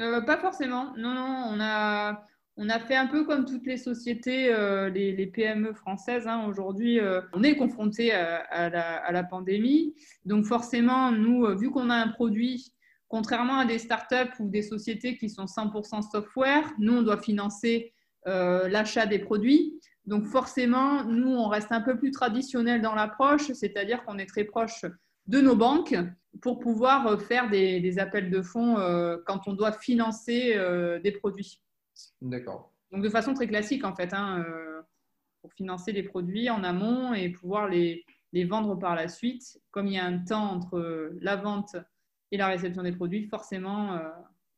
Euh, 0.00 0.20
Pas 0.22 0.38
forcément. 0.38 0.94
Non, 0.96 1.14
non, 1.14 1.50
on 1.52 1.60
a, 1.60 2.24
on 2.56 2.70
a 2.70 2.78
fait 2.80 2.96
un 2.96 3.06
peu 3.06 3.24
comme 3.24 3.44
toutes 3.44 3.66
les 3.66 3.76
sociétés, 3.76 4.50
les, 4.94 5.26
PME 5.26 5.74
françaises. 5.74 6.26
Hein. 6.26 6.46
Aujourd'hui, 6.48 7.00
on 7.34 7.42
est 7.42 7.56
confronté 7.56 8.12
à, 8.12 8.70
la, 8.70 8.96
à, 8.96 9.12
la, 9.12 9.24
pandémie. 9.24 9.94
Donc 10.24 10.46
forcément, 10.46 11.12
nous, 11.12 11.46
vu 11.58 11.70
qu'on 11.70 11.90
a 11.90 11.96
un 11.96 12.08
produit 12.08 12.72
Contrairement 13.08 13.58
à 13.58 13.64
des 13.64 13.78
startups 13.78 14.32
ou 14.40 14.48
des 14.48 14.62
sociétés 14.62 15.16
qui 15.16 15.30
sont 15.30 15.44
100% 15.44 16.10
software, 16.10 16.72
nous, 16.78 16.94
on 16.98 17.02
doit 17.02 17.20
financer 17.20 17.94
euh, 18.26 18.68
l'achat 18.68 19.06
des 19.06 19.20
produits. 19.20 19.80
Donc 20.04 20.24
forcément, 20.24 21.04
nous, 21.04 21.30
on 21.30 21.48
reste 21.48 21.70
un 21.70 21.80
peu 21.80 21.96
plus 21.96 22.10
traditionnel 22.10 22.82
dans 22.82 22.94
l'approche, 22.94 23.52
c'est-à-dire 23.52 24.04
qu'on 24.04 24.18
est 24.18 24.26
très 24.26 24.44
proche 24.44 24.84
de 25.26 25.40
nos 25.40 25.54
banques 25.54 25.94
pour 26.42 26.58
pouvoir 26.58 27.06
euh, 27.06 27.16
faire 27.16 27.48
des, 27.48 27.98
appels 28.00 28.30
de 28.30 28.42
fonds 28.42 28.78
euh, 28.78 29.18
quand 29.26 29.46
on 29.46 29.52
doit 29.52 29.72
financer 29.72 30.58
des 31.02 31.12
produits. 31.12 31.60
D'accord. 32.20 32.72
Donc 32.90 33.02
de 33.02 33.08
façon 33.08 33.34
très 33.34 33.46
classique, 33.46 33.84
en 33.84 33.94
fait, 33.94 34.12
hein, 34.12 34.44
pour 35.42 35.52
financer 35.52 35.92
les 35.92 36.02
produits 36.02 36.50
en 36.50 36.64
amont 36.64 37.14
et 37.14 37.28
pouvoir 37.28 37.68
les, 37.68 38.04
les, 38.32 38.44
vendre 38.44 38.76
par 38.76 38.96
la 38.96 39.06
suite. 39.06 39.60
Comme 39.70 39.86
il 39.86 39.94
y 39.94 39.98
a 39.98 40.04
un 40.04 40.18
temps 40.18 40.50
entre 40.50 41.12
la 41.20 41.36
vente 41.36 41.76
et 42.32 42.36
la 42.36 42.48
réception 42.48 42.82
des 42.82 42.92
produits, 42.92 43.26
forcément, 43.28 43.94
euh, 43.94 44.08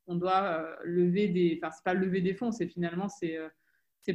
on 0.07 0.15
doit 0.15 0.43
euh, 0.43 0.75
lever 0.85 1.29
des. 1.29 1.59
Enfin, 1.63 1.73
c'est 1.75 1.85
pas 1.85 1.95
lever 1.95 2.21
des 2.21 2.35
fonds, 2.35 2.51
c'est 2.51 2.67
finalement 2.67 3.09
c'est 3.09 3.37
euh, 3.37 3.49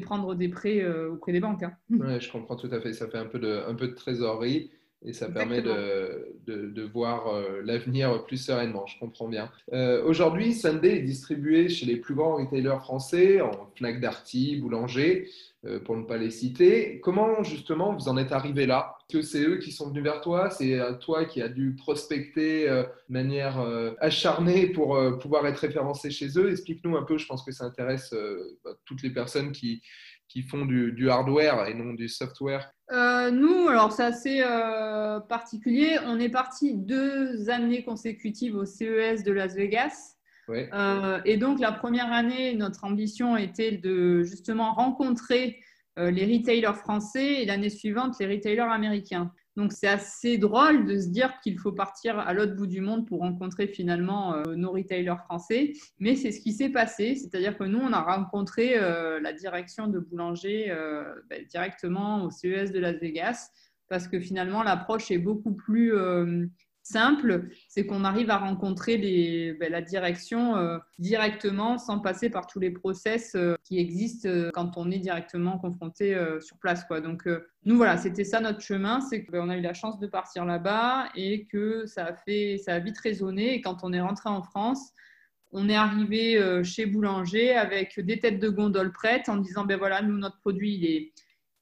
prendre 0.01 0.33
des 0.33 0.49
prêts 0.49 0.83
auprès 1.05 1.31
des 1.31 1.39
banques. 1.39 1.61
Hein. 1.61 1.77
Oui, 1.91 2.19
je 2.19 2.31
comprends 2.31 2.55
tout 2.55 2.69
à 2.71 2.81
fait. 2.81 2.93
Ça 2.93 3.07
fait 3.07 3.19
un 3.19 3.27
peu 3.27 3.37
de, 3.37 3.63
un 3.67 3.75
peu 3.75 3.87
de 3.87 3.93
trésorerie 3.93 4.71
et 5.05 5.13
ça 5.13 5.29
permet 5.29 5.61
de, 5.61 6.33
de, 6.47 6.83
voir 6.83 7.27
euh, 7.27 7.61
l'avenir 7.63 8.23
plus 8.25 8.37
sereinement, 8.37 8.85
je 8.85 8.97
comprends 8.99 9.27
bien. 9.27 9.51
Euh, 9.73 10.03
aujourd'hui, 10.05 10.53
Sunday 10.53 10.97
est 10.97 11.01
distribué 11.01 11.67
chez 11.69 11.85
les 11.85 11.97
plus 11.97 12.15
grands 12.15 12.35
retailers 12.35 12.79
français, 12.79 13.41
en 13.41 13.51
Fnac 13.75 13.99
Darty, 13.99 14.57
Boulanger, 14.57 15.29
euh, 15.65 15.79
pour 15.79 15.97
ne 15.97 16.03
pas 16.03 16.17
les 16.17 16.29
citer. 16.29 16.99
Comment 17.01 17.43
justement 17.43 17.93
vous 17.93 18.07
en 18.07 18.17
êtes 18.17 18.31
arrivé 18.31 18.65
là? 18.65 18.95
Que 19.11 19.21
c'est 19.21 19.43
eux 19.43 19.57
qui 19.57 19.71
sont 19.71 19.89
venus 19.89 20.03
vers 20.03 20.21
toi? 20.21 20.49
C'est 20.49 20.79
toi 21.01 21.25
qui 21.25 21.41
as 21.41 21.49
dû 21.49 21.75
prospecter 21.75 22.67
de 22.67 22.85
manière 23.09 23.59
acharnée 23.99 24.67
pour 24.67 24.97
pouvoir 25.19 25.45
être 25.45 25.59
référencé 25.59 26.09
chez 26.09 26.37
eux? 26.37 26.49
Explique-nous 26.49 26.97
un 26.97 27.03
peu, 27.03 27.17
je 27.17 27.27
pense 27.27 27.43
que 27.43 27.51
ça 27.51 27.65
intéresse 27.65 28.15
bah, 28.63 28.71
toutes 28.85 29.03
les 29.03 29.11
personnes 29.11 29.51
qui, 29.51 29.83
qui 30.27 30.41
font 30.41 30.65
du, 30.65 31.09
hardware 31.09 31.67
et 31.67 31.73
non 31.73 31.93
du 31.93 32.09
software 32.09 32.71
euh, 32.91 33.31
Nous, 33.31 33.67
alors 33.67 33.91
c'est 33.91 34.03
assez 34.03 34.41
euh, 34.43 35.19
particulier. 35.19 35.97
On 36.05 36.19
est 36.19 36.29
parti 36.29 36.73
deux 36.73 37.49
années 37.49 37.83
consécutives 37.83 38.55
au 38.55 38.65
CES 38.65 39.23
de 39.23 39.31
Las 39.31 39.55
Vegas. 39.55 40.15
Euh, 40.49 41.21
et 41.23 41.37
donc 41.37 41.59
la 41.59 41.71
première 41.71 42.11
année, 42.11 42.53
notre 42.55 42.83
ambition 42.83 43.37
était 43.37 43.77
de 43.77 44.23
justement 44.23 44.73
rencontrer 44.73 45.59
les 45.95 46.25
retailers 46.25 46.75
français 46.75 47.43
et 47.43 47.45
l'année 47.45 47.69
suivante 47.69 48.15
les 48.19 48.25
retailers 48.25 48.71
américains. 48.71 49.31
Donc 49.55 49.71
c'est 49.71 49.87
assez 49.87 50.37
drôle 50.37 50.85
de 50.85 50.97
se 50.99 51.07
dire 51.09 51.39
qu'il 51.41 51.59
faut 51.59 51.71
partir 51.71 52.17
à 52.17 52.33
l'autre 52.33 52.55
bout 52.55 52.65
du 52.65 52.81
monde 52.81 53.07
pour 53.07 53.19
rencontrer 53.19 53.67
finalement 53.67 54.33
euh, 54.35 54.55
nos 54.55 54.71
retailers 54.71 55.19
français. 55.25 55.73
Mais 55.99 56.15
c'est 56.15 56.31
ce 56.31 56.41
qui 56.41 56.53
s'est 56.53 56.69
passé, 56.69 57.15
c'est-à-dire 57.15 57.57
que 57.57 57.63
nous, 57.63 57.79
on 57.79 57.93
a 57.93 58.01
rencontré 58.01 58.77
euh, 58.77 59.19
la 59.19 59.31
direction 59.31 59.87
de 59.87 59.99
Boulanger 59.99 60.71
euh, 60.71 61.03
ben, 61.29 61.45
directement 61.45 62.23
au 62.23 62.31
CES 62.31 62.71
de 62.71 62.79
Las 62.79 62.97
Vegas 62.99 63.51
parce 63.89 64.07
que 64.07 64.19
finalement 64.19 64.63
l'approche 64.63 65.11
est 65.11 65.19
beaucoup 65.19 65.53
plus 65.53 65.93
simple, 66.83 67.47
c'est 67.69 67.85
qu'on 67.85 68.03
arrive 68.03 68.29
à 68.29 68.37
rencontrer 68.37 68.97
ben, 69.59 69.71
la 69.71 69.81
direction 69.81 70.55
euh, 70.57 70.77
directement 70.99 71.77
sans 71.77 71.99
passer 71.99 72.29
par 72.29 72.45
tous 72.45 72.59
les 72.59 72.71
process 72.71 73.33
euh, 73.35 73.55
qui 73.63 73.79
existent 73.79 74.29
euh, 74.29 74.51
quand 74.53 74.77
on 74.77 74.91
est 74.91 74.99
directement 74.99 75.57
confronté 75.57 76.15
sur 76.41 76.57
place. 76.57 76.83
Quoi. 76.83 77.01
Donc 77.01 77.27
nous, 77.65 77.77
voilà, 77.77 77.97
c'était 77.97 78.23
ça 78.23 78.39
notre 78.39 78.61
chemin, 78.61 78.99
c'est 79.01 79.23
qu'on 79.23 79.49
a 79.49 79.57
eu 79.57 79.61
la 79.61 79.73
chance 79.73 79.99
de 79.99 80.07
partir 80.07 80.45
là-bas 80.45 81.09
et 81.15 81.45
que 81.45 81.85
ça 81.85 82.05
a, 82.05 82.13
fait, 82.13 82.57
ça 82.63 82.75
a 82.75 82.79
vite 82.79 82.97
résonné. 82.97 83.55
Et 83.55 83.61
quand 83.61 83.83
on 83.83 83.93
est 83.93 84.01
rentré 84.01 84.29
en 84.29 84.43
France, 84.43 84.91
on 85.51 85.69
est 85.69 85.75
arrivé 85.75 86.61
chez 86.63 86.85
Boulanger 86.85 87.53
avec 87.53 87.99
des 87.99 88.19
têtes 88.19 88.39
de 88.39 88.49
gondole 88.49 88.91
prêtes 88.91 89.29
en 89.29 89.37
disant, 89.37 89.65
ben 89.65 89.77
voilà, 89.77 90.01
nous, 90.01 90.17
notre 90.17 90.39
produit, 90.39 90.75
il 90.75 90.85
est, 90.85 91.13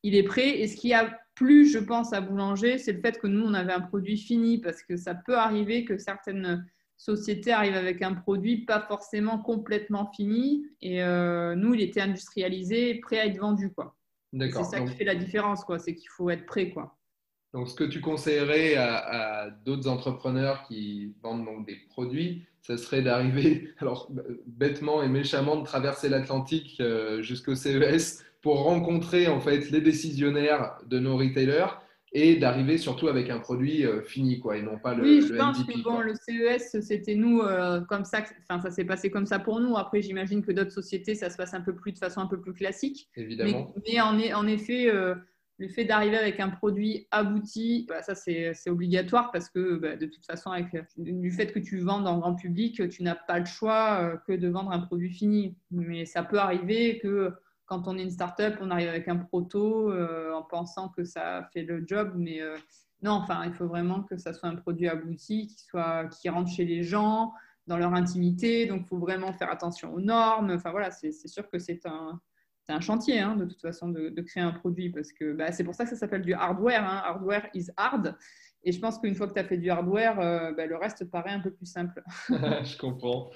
il 0.03 0.15
est 0.15 0.23
prêt. 0.23 0.59
Et 0.59 0.67
ce 0.67 0.75
qui 0.75 0.93
a 0.93 1.20
plus, 1.41 1.71
je 1.71 1.79
pense, 1.79 2.13
à 2.13 2.21
Boulanger, 2.21 2.77
c'est 2.77 2.93
le 2.93 3.01
fait 3.01 3.19
que 3.19 3.25
nous, 3.25 3.43
on 3.43 3.55
avait 3.55 3.73
un 3.73 3.81
produit 3.81 4.17
fini, 4.17 4.59
parce 4.59 4.83
que 4.83 4.95
ça 4.95 5.15
peut 5.15 5.35
arriver 5.35 5.85
que 5.85 5.97
certaines 5.97 6.63
sociétés 6.97 7.51
arrivent 7.51 7.75
avec 7.75 8.03
un 8.03 8.13
produit 8.13 8.63
pas 8.63 8.79
forcément 8.79 9.39
complètement 9.39 10.11
fini. 10.15 10.67
Et 10.83 11.01
euh, 11.01 11.55
nous, 11.55 11.73
il 11.73 11.81
était 11.81 12.01
industrialisé, 12.01 12.99
prêt 12.99 13.19
à 13.19 13.25
être 13.25 13.39
vendu. 13.39 13.71
Quoi. 13.73 13.95
C'est 14.39 14.63
ça 14.63 14.81
qui 14.81 14.93
fait 14.93 15.03
la 15.03 15.15
différence, 15.15 15.63
quoi. 15.63 15.79
c'est 15.79 15.95
qu'il 15.95 16.09
faut 16.09 16.29
être 16.29 16.45
prêt. 16.45 16.69
Quoi. 16.69 16.95
Donc, 17.55 17.69
ce 17.69 17.73
que 17.73 17.85
tu 17.85 18.01
conseillerais 18.01 18.75
à, 18.75 19.49
d'autres 19.65 19.87
entrepreneurs 19.87 20.63
qui 20.67 21.15
vendent 21.23 21.45
donc 21.45 21.65
des 21.65 21.77
produits, 21.89 22.45
ce 22.61 22.77
serait 22.77 23.01
d'arriver, 23.01 23.69
alors 23.79 24.11
bêtement 24.45 25.03
et 25.03 25.07
méchamment, 25.07 25.57
de 25.57 25.65
traverser 25.65 26.09
l'Atlantique 26.09 26.77
euh, 26.79 27.21
jusqu'au 27.21 27.55
CES 27.55 28.23
pour 28.41 28.63
rencontrer 28.63 29.27
en 29.27 29.39
fait 29.39 29.69
les 29.71 29.81
décisionnaires 29.81 30.77
de 30.87 30.99
nos 30.99 31.17
retailers 31.17 31.77
et 32.13 32.35
d'arriver 32.35 32.77
surtout 32.77 33.07
avec 33.07 33.29
un 33.29 33.39
produit 33.39 33.85
euh, 33.85 34.01
fini 34.01 34.39
quoi 34.39 34.57
et 34.57 34.61
non 34.61 34.77
pas 34.77 34.93
le 34.93 35.03
oui 35.03 35.21
je 35.25 35.33
pense 35.33 35.63
que 35.63 35.81
bon 35.81 36.01
le 36.01 36.13
CES 36.13 36.81
c'était 36.81 37.15
nous 37.15 37.39
euh, 37.41 37.79
comme 37.81 38.03
ça 38.03 38.23
enfin 38.49 38.61
ça 38.61 38.69
s'est 38.69 38.83
passé 38.83 39.09
comme 39.09 39.25
ça 39.25 39.39
pour 39.39 39.61
nous. 39.61 39.77
Après 39.77 40.01
j'imagine 40.01 40.43
que 40.43 40.51
d'autres 40.51 40.73
sociétés 40.73 41.15
ça 41.15 41.29
se 41.29 41.37
passe 41.37 41.53
un 41.53 41.61
peu 41.61 41.73
plus 41.73 41.93
de 41.93 41.97
façon 41.97 42.19
un 42.19 42.27
peu 42.27 42.39
plus 42.39 42.53
classique. 42.53 43.09
Évidemment. 43.15 43.73
Mais, 43.87 44.01
en, 44.01 44.17
en, 44.17 44.47
effet 44.47 44.89
euh, 44.89 45.15
le 45.61 45.67
fait 45.67 45.85
d'arriver 45.85 46.17
avec 46.17 46.39
un 46.39 46.49
produit 46.49 47.07
abouti, 47.11 47.85
bah, 47.87 48.01
ça 48.01 48.15
c'est 48.15 48.69
obligatoire 48.69 49.31
parce 49.31 49.47
que 49.47 49.75
bah, 49.75 49.95
de 49.95 50.07
toute 50.07 50.25
façon, 50.25 50.51
du 50.97 51.31
fait 51.31 51.51
que 51.51 51.59
tu 51.59 51.77
vends 51.77 52.03
en 52.03 52.17
grand 52.17 52.35
public, 52.35 52.89
tu 52.89 53.03
n'as 53.03 53.15
pas 53.15 53.37
le 53.37 53.45
choix 53.45 54.17
que 54.25 54.33
de 54.33 54.47
vendre 54.47 54.71
un 54.71 54.79
produit 54.79 55.11
fini. 55.11 55.55
Mais 55.69 56.05
ça 56.05 56.23
peut 56.23 56.39
arriver 56.39 56.97
que 56.97 57.31
quand 57.67 57.87
on 57.87 57.95
est 57.95 58.01
une 58.01 58.09
startup, 58.09 58.55
on 58.59 58.71
arrive 58.71 58.89
avec 58.89 59.07
un 59.07 59.17
proto 59.17 59.91
euh, 59.91 60.33
en 60.33 60.41
pensant 60.41 60.89
que 60.89 61.03
ça 61.03 61.47
fait 61.53 61.61
le 61.61 61.83
job, 61.85 62.13
mais 62.15 62.41
euh, 62.41 62.57
non, 63.03 63.11
enfin, 63.11 63.43
il 63.45 63.53
faut 63.53 63.67
vraiment 63.67 64.01
que 64.01 64.17
ça 64.17 64.33
soit 64.33 64.49
un 64.49 64.55
produit 64.55 64.87
abouti, 64.87 65.47
qui, 65.47 65.67
qui 66.19 66.29
rentre 66.29 66.49
chez 66.49 66.65
les 66.65 66.81
gens, 66.81 67.33
dans 67.67 67.77
leur 67.77 67.93
intimité. 67.93 68.65
Donc, 68.65 68.81
il 68.81 68.87
faut 68.87 68.97
vraiment 68.97 69.31
faire 69.31 69.51
attention 69.51 69.93
aux 69.93 70.01
normes. 70.01 70.51
Enfin, 70.51 70.71
voilà, 70.71 70.89
c'est 70.89 71.11
sûr 71.11 71.47
que 71.49 71.59
c'est 71.59 71.85
un, 71.85 72.19
un, 72.71 72.81
chantier, 72.81 73.19
hein, 73.19 73.35
de 73.35 73.45
toute 73.45 73.61
façon, 73.61 73.89
de, 73.89 74.21
créer 74.21 74.43
un 74.43 74.51
produit, 74.51 74.89
parce 74.89 75.11
que 75.11 75.33
bah, 75.33 75.51
c'est 75.51 75.63
pour 75.63 75.75
ça 75.75 75.83
que 75.83 75.89
ça 75.89 75.95
s'appelle 75.95 76.21
du 76.21 76.33
hardware. 76.33 76.83
Hein. 76.83 77.01
Hardware 77.03 77.47
is 77.53 77.67
hard. 77.77 78.15
Et 78.63 78.71
je 78.71 78.79
pense 78.79 78.99
qu'une 78.99 79.15
fois 79.15 79.27
que 79.27 79.33
tu 79.33 79.39
as 79.39 79.43
fait 79.43 79.57
du 79.57 79.69
hardware, 79.69 80.19
euh, 80.19 80.51
bah, 80.51 80.67
le 80.67 80.75
reste 80.75 81.09
paraît 81.09 81.31
un 81.31 81.39
peu 81.39 81.51
plus 81.51 81.65
simple. 81.65 82.03
je 82.29 82.77
comprends. 82.77 83.31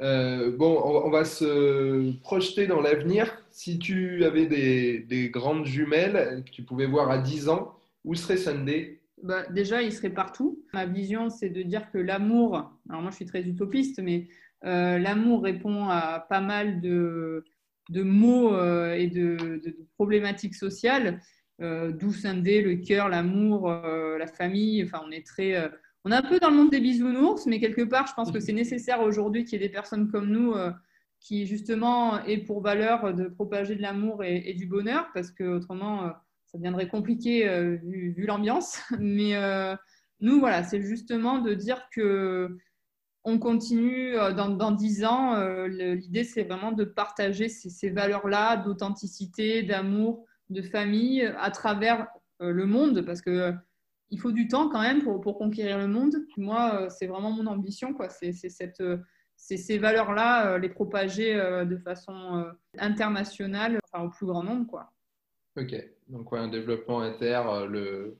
Euh, 0.00 0.54
bon, 0.56 0.80
on, 0.84 1.10
va 1.10 1.24
se 1.24 2.12
projeter 2.20 2.66
dans 2.66 2.80
l'avenir. 2.80 3.42
Si 3.50 3.78
tu 3.78 4.24
avais 4.24 4.46
des, 4.46 5.30
grandes 5.30 5.64
jumelles 5.64 6.42
que 6.44 6.50
tu 6.50 6.62
pouvais 6.62 6.86
voir 6.86 7.10
à 7.10 7.18
10 7.18 7.48
ans, 7.48 7.78
où 8.04 8.14
serait 8.14 8.36
Sunday? 8.36 9.00
Bah, 9.22 9.44
Déjà, 9.50 9.82
il 9.82 9.92
serait 9.92 10.10
partout. 10.10 10.62
Ma 10.74 10.84
vision, 10.84 11.30
c'est 11.30 11.48
de 11.48 11.62
dire 11.62 11.90
que 11.90 11.98
l'amour, 11.98 12.70
alors 12.90 13.00
moi 13.00 13.10
je 13.10 13.16
suis 13.16 13.24
très 13.24 13.42
utopiste, 13.42 14.00
mais 14.02 14.28
euh, 14.64 14.98
l'amour 14.98 15.42
répond 15.42 15.88
à 15.88 16.24
pas 16.28 16.40
mal 16.40 16.80
de, 16.80 17.44
de 17.88 18.02
mots 18.02 18.54
et 18.92 19.06
de, 19.06 19.60
de 19.64 19.76
problématiques 19.96 20.54
sociales. 20.54 21.20
Euh, 21.62 21.90
d'où 21.90 22.12
scinder 22.12 22.60
le 22.60 22.76
cœur, 22.76 23.08
l'amour, 23.08 23.70
euh, 23.70 24.18
la 24.18 24.26
famille. 24.26 24.84
Enfin, 24.84 25.00
on 25.06 25.10
est 25.10 25.26
très. 25.26 25.56
Euh, 25.56 25.68
on 26.04 26.12
est 26.12 26.14
un 26.14 26.22
peu 26.22 26.38
dans 26.38 26.50
le 26.50 26.56
monde 26.56 26.70
des 26.70 26.80
bisounours, 26.80 27.46
mais 27.46 27.58
quelque 27.60 27.82
part, 27.82 28.06
je 28.06 28.12
pense 28.12 28.30
que 28.30 28.40
c'est 28.40 28.52
nécessaire 28.52 29.00
aujourd'hui 29.00 29.44
qu'il 29.44 29.60
y 29.60 29.64
ait 29.64 29.66
des 29.66 29.72
personnes 29.72 30.08
comme 30.10 30.28
nous 30.28 30.54
qui, 31.18 31.46
justement, 31.46 32.22
aient 32.26 32.38
pour 32.38 32.60
valeur 32.60 33.12
de 33.12 33.24
propager 33.24 33.74
de 33.74 33.82
l'amour 33.82 34.22
et, 34.22 34.54
du 34.54 34.66
bonheur, 34.66 35.08
parce 35.14 35.32
que 35.32 35.42
autrement, 35.42 36.12
ça 36.44 36.58
deviendrait 36.58 36.86
compliqué 36.86 37.48
vu, 37.82 38.24
l'ambiance. 38.24 38.78
Mais 39.00 39.32
nous, 40.20 40.38
voilà, 40.38 40.62
c'est 40.62 40.80
justement 40.80 41.40
de 41.40 41.54
dire 41.54 41.88
que 41.90 42.56
on 43.26 43.38
continue 43.38 44.14
dans 44.14 44.70
dix 44.70 45.04
ans. 45.04 45.34
L'idée, 45.66 46.24
c'est 46.24 46.44
vraiment 46.44 46.72
de 46.72 46.84
partager 46.84 47.48
ces 47.48 47.90
valeurs-là 47.90 48.56
d'authenticité, 48.56 49.62
d'amour, 49.62 50.24
de 50.50 50.62
famille 50.62 51.22
à 51.38 51.50
travers 51.50 52.06
euh, 52.42 52.50
le 52.50 52.66
monde 52.66 53.02
parce 53.02 53.22
que 53.22 53.30
euh, 53.30 53.52
il 54.10 54.20
faut 54.20 54.32
du 54.32 54.46
temps 54.46 54.68
quand 54.68 54.82
même 54.82 55.02
pour, 55.02 55.38
conquérir 55.38 55.78
le 55.78 55.88
monde. 55.88 56.14
Moi, 56.36 56.74
euh, 56.74 56.88
c'est 56.90 57.06
vraiment 57.06 57.32
mon 57.32 57.46
ambition. 57.46 57.92
Quoi. 57.92 58.08
C'est 58.08 58.32
ces 58.32 59.78
valeurs-là, 59.78 60.58
les 60.58 60.68
propager 60.68 61.34
de 61.34 61.76
façon 61.76 62.46
internationale, 62.78 63.80
enfin, 63.84 64.04
au 64.04 64.10
plus 64.10 64.26
grand 64.26 64.44
nombre. 64.44 64.66
Quoi. 64.68 64.92
Ok, 65.56 65.74
donc 66.08 66.28
un 66.32 66.48
développement 66.48 67.00
inter, 67.00 67.42
le, 67.68 68.16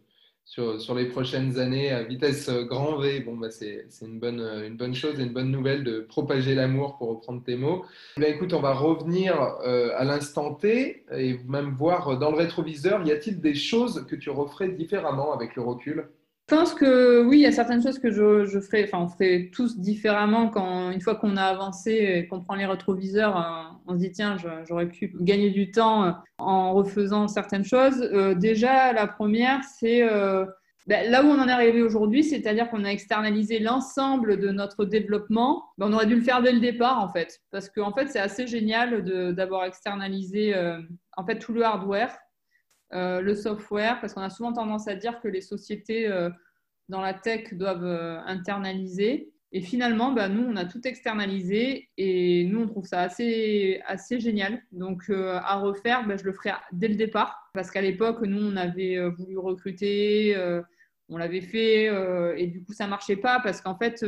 sur, 0.46 0.80
sur, 0.80 0.94
les 0.94 1.06
prochaines 1.06 1.58
années 1.58 1.90
à 1.90 2.04
vitesse 2.04 2.48
euh, 2.48 2.64
grand 2.64 2.98
V. 2.98 3.20
Bon, 3.20 3.36
bah, 3.36 3.50
c'est 3.50 3.84
une 4.00 4.20
bonne, 4.20 4.40
euh, 4.40 4.66
une 4.66 4.76
bonne 4.76 4.94
chose 4.94 5.18
et 5.18 5.24
une 5.24 5.32
bonne 5.32 5.50
nouvelle 5.50 5.82
de 5.82 6.00
propager 6.00 6.54
l'amour, 6.54 6.96
pour 6.96 7.08
reprendre 7.08 7.42
tes 7.42 7.56
mots. 7.56 7.84
Bien, 8.16 8.28
écoute, 8.28 8.54
on 8.54 8.60
va 8.60 8.72
revenir 8.72 9.36
euh, 9.66 9.90
à 9.96 10.04
l'instant 10.04 10.54
T 10.54 11.04
et 11.12 11.38
même 11.48 11.74
voir 11.74 12.18
dans 12.18 12.30
le 12.30 12.36
rétroviseur, 12.36 13.04
y 13.04 13.10
a-t-il 13.10 13.40
des 13.40 13.54
choses 13.54 14.06
que 14.08 14.14
tu 14.14 14.30
referais 14.30 14.68
différemment 14.68 15.34
avec 15.34 15.56
le 15.56 15.62
recul? 15.62 16.08
Je 16.48 16.54
pense 16.54 16.74
que 16.74 17.24
oui, 17.24 17.38
il 17.38 17.42
y 17.42 17.46
a 17.46 17.52
certaines 17.52 17.82
choses 17.82 17.98
que 17.98 18.12
je, 18.12 18.46
je 18.46 18.60
ferai, 18.60 18.84
enfin, 18.84 18.98
on 19.00 19.08
ferait 19.08 19.50
tous 19.52 19.80
différemment 19.80 20.48
quand, 20.48 20.92
une 20.92 21.00
fois 21.00 21.16
qu'on 21.16 21.36
a 21.36 21.42
avancé 21.42 21.90
et 21.90 22.28
qu'on 22.28 22.40
prend 22.40 22.54
les 22.54 22.66
rétroviseurs, 22.66 23.75
on 23.86 23.94
se 23.94 23.98
dit 24.00 24.12
tiens, 24.12 24.36
j'aurais 24.68 24.88
pu 24.88 25.14
gagner 25.20 25.50
du 25.50 25.70
temps 25.70 26.04
euh, 26.04 26.12
en 26.38 26.74
refaisant 26.74 27.28
certaines 27.28 27.64
choses. 27.64 28.00
Euh, 28.02 28.34
déjà, 28.34 28.92
la 28.92 29.06
première, 29.06 29.62
c'est 29.64 30.02
ben, 30.86 31.10
là 31.10 31.24
où 31.24 31.26
on 31.26 31.40
en 31.40 31.48
est 31.48 31.52
arrivé 31.52 31.82
aujourd'hui, 31.82 32.22
c'est-à-dire 32.22 32.70
qu'on 32.70 32.84
a 32.84 32.90
externalisé 32.90 33.58
l'ensemble 33.58 34.38
de 34.38 34.50
notre 34.50 34.84
développement. 34.84 35.64
Ben, 35.78 35.88
on 35.88 35.92
aurait 35.92 36.06
dû 36.06 36.14
le 36.14 36.22
faire 36.22 36.42
dès 36.42 36.52
le 36.52 36.60
départ, 36.60 37.02
en 37.02 37.08
fait, 37.08 37.40
parce 37.50 37.68
qu'en 37.68 37.92
fait, 37.92 38.08
c'est 38.08 38.20
assez 38.20 38.46
génial 38.46 39.02
d'avoir 39.34 39.64
externalisé 39.64 40.54
en 41.16 41.24
fait 41.24 41.38
tout 41.38 41.52
le 41.52 41.64
hardware 41.64 42.16
euh, 42.92 43.20
le 43.20 43.34
software, 43.34 44.00
parce 44.00 44.14
qu'on 44.14 44.22
a 44.22 44.30
souvent 44.30 44.52
tendance 44.52 44.86
à 44.86 44.94
dire 44.94 45.20
que 45.20 45.26
les 45.26 45.40
sociétés 45.40 46.06
euh, 46.06 46.30
dans 46.88 47.00
la 47.00 47.14
tech 47.14 47.52
doivent 47.54 47.84
euh, 47.84 48.20
internaliser. 48.26 49.32
Et 49.56 49.62
finalement, 49.62 50.12
bah, 50.12 50.28
nous, 50.28 50.42
on 50.42 50.54
a 50.56 50.66
tout 50.66 50.86
externalisé 50.86 51.88
et 51.96 52.44
nous, 52.44 52.60
on 52.60 52.66
trouve 52.66 52.84
ça 52.84 53.00
assez, 53.00 53.80
génial. 54.20 54.62
Donc, 54.70 55.04
euh, 55.08 55.38
à 55.42 55.56
refaire, 55.56 56.06
bah, 56.06 56.18
je 56.18 56.24
le 56.24 56.34
ferai 56.34 56.50
dès 56.72 56.88
le 56.88 56.94
départ 56.94 57.50
parce 57.54 57.70
qu'à 57.70 57.80
l'époque, 57.80 58.20
nous, 58.20 58.52
on 58.52 58.54
avait 58.54 58.98
euh, 58.98 59.08
voulu 59.08 59.38
recruter, 59.38 60.36
euh, 60.36 60.60
on 61.08 61.16
l'avait 61.16 61.40
fait 61.40 61.86
et 62.36 62.48
du 62.48 62.62
coup, 62.64 62.74
ça 62.74 62.84
ne 62.84 62.90
marchait 62.90 63.16
pas 63.16 63.40
parce 63.40 63.62
qu'en 63.62 63.78
fait, 63.78 64.04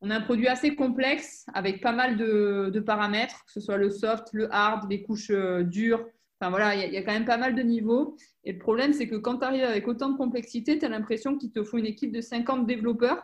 on 0.00 0.08
a 0.08 0.16
un 0.16 0.20
produit 0.22 0.48
assez 0.48 0.74
complexe 0.74 1.44
avec 1.52 1.82
pas 1.82 1.92
mal 1.92 2.16
de, 2.16 2.70
de, 2.72 2.80
paramètres, 2.80 3.44
que 3.44 3.52
ce 3.52 3.60
soit 3.60 3.76
le 3.76 3.90
soft, 3.90 4.28
le 4.32 4.48
hard, 4.50 4.90
les 4.90 5.02
couches 5.02 5.32
dures. 5.64 6.06
Enfin 6.40 6.48
voilà, 6.48 6.74
il 6.74 6.90
y, 6.90 6.94
y, 6.94 6.96
a 6.96 7.02
quand 7.02 7.12
même 7.12 7.26
pas 7.26 7.36
mal 7.36 7.54
de 7.54 7.60
niveaux. 7.60 8.16
Et 8.44 8.52
le 8.52 8.58
problème, 8.58 8.94
c'est 8.94 9.06
que 9.06 9.16
quand 9.16 9.40
tu 9.40 9.44
arrives 9.44 9.64
avec 9.64 9.86
autant 9.86 10.08
de 10.08 10.16
complexité, 10.16 10.78
tu 10.78 10.86
as 10.86 10.88
l'impression 10.88 11.36
qu'il 11.36 11.52
te 11.52 11.62
faut 11.62 11.76
une 11.76 11.84
équipe 11.84 12.12
de 12.12 12.22
50 12.22 12.66
développeurs 12.66 13.22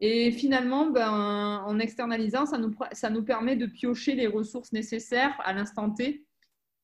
et 0.00 0.30
finalement, 0.30 0.90
ben, 0.90 1.62
en 1.66 1.78
externalisant, 1.78 2.46
ça 2.46 2.56
nous, 2.56 2.74
ça 2.92 3.10
nous 3.10 3.22
permet 3.22 3.56
de 3.56 3.66
piocher 3.66 4.14
les 4.14 4.26
ressources 4.26 4.72
nécessaires 4.72 5.38
à 5.44 5.52
l'instant 5.52 5.90
T 5.90 6.24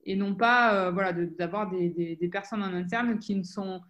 et 0.04 0.16
non 0.16 0.34
pas 0.34 0.74
euh, 0.74 0.90
voilà, 0.90 1.12
d'avoir 1.12 1.70
des, 1.70 2.16
des, 2.20 2.28
personnes 2.28 2.62
en 2.62 2.72
interne 2.74 3.18
qui 3.18 3.34
ne 3.34 3.42
sont, 3.42 3.80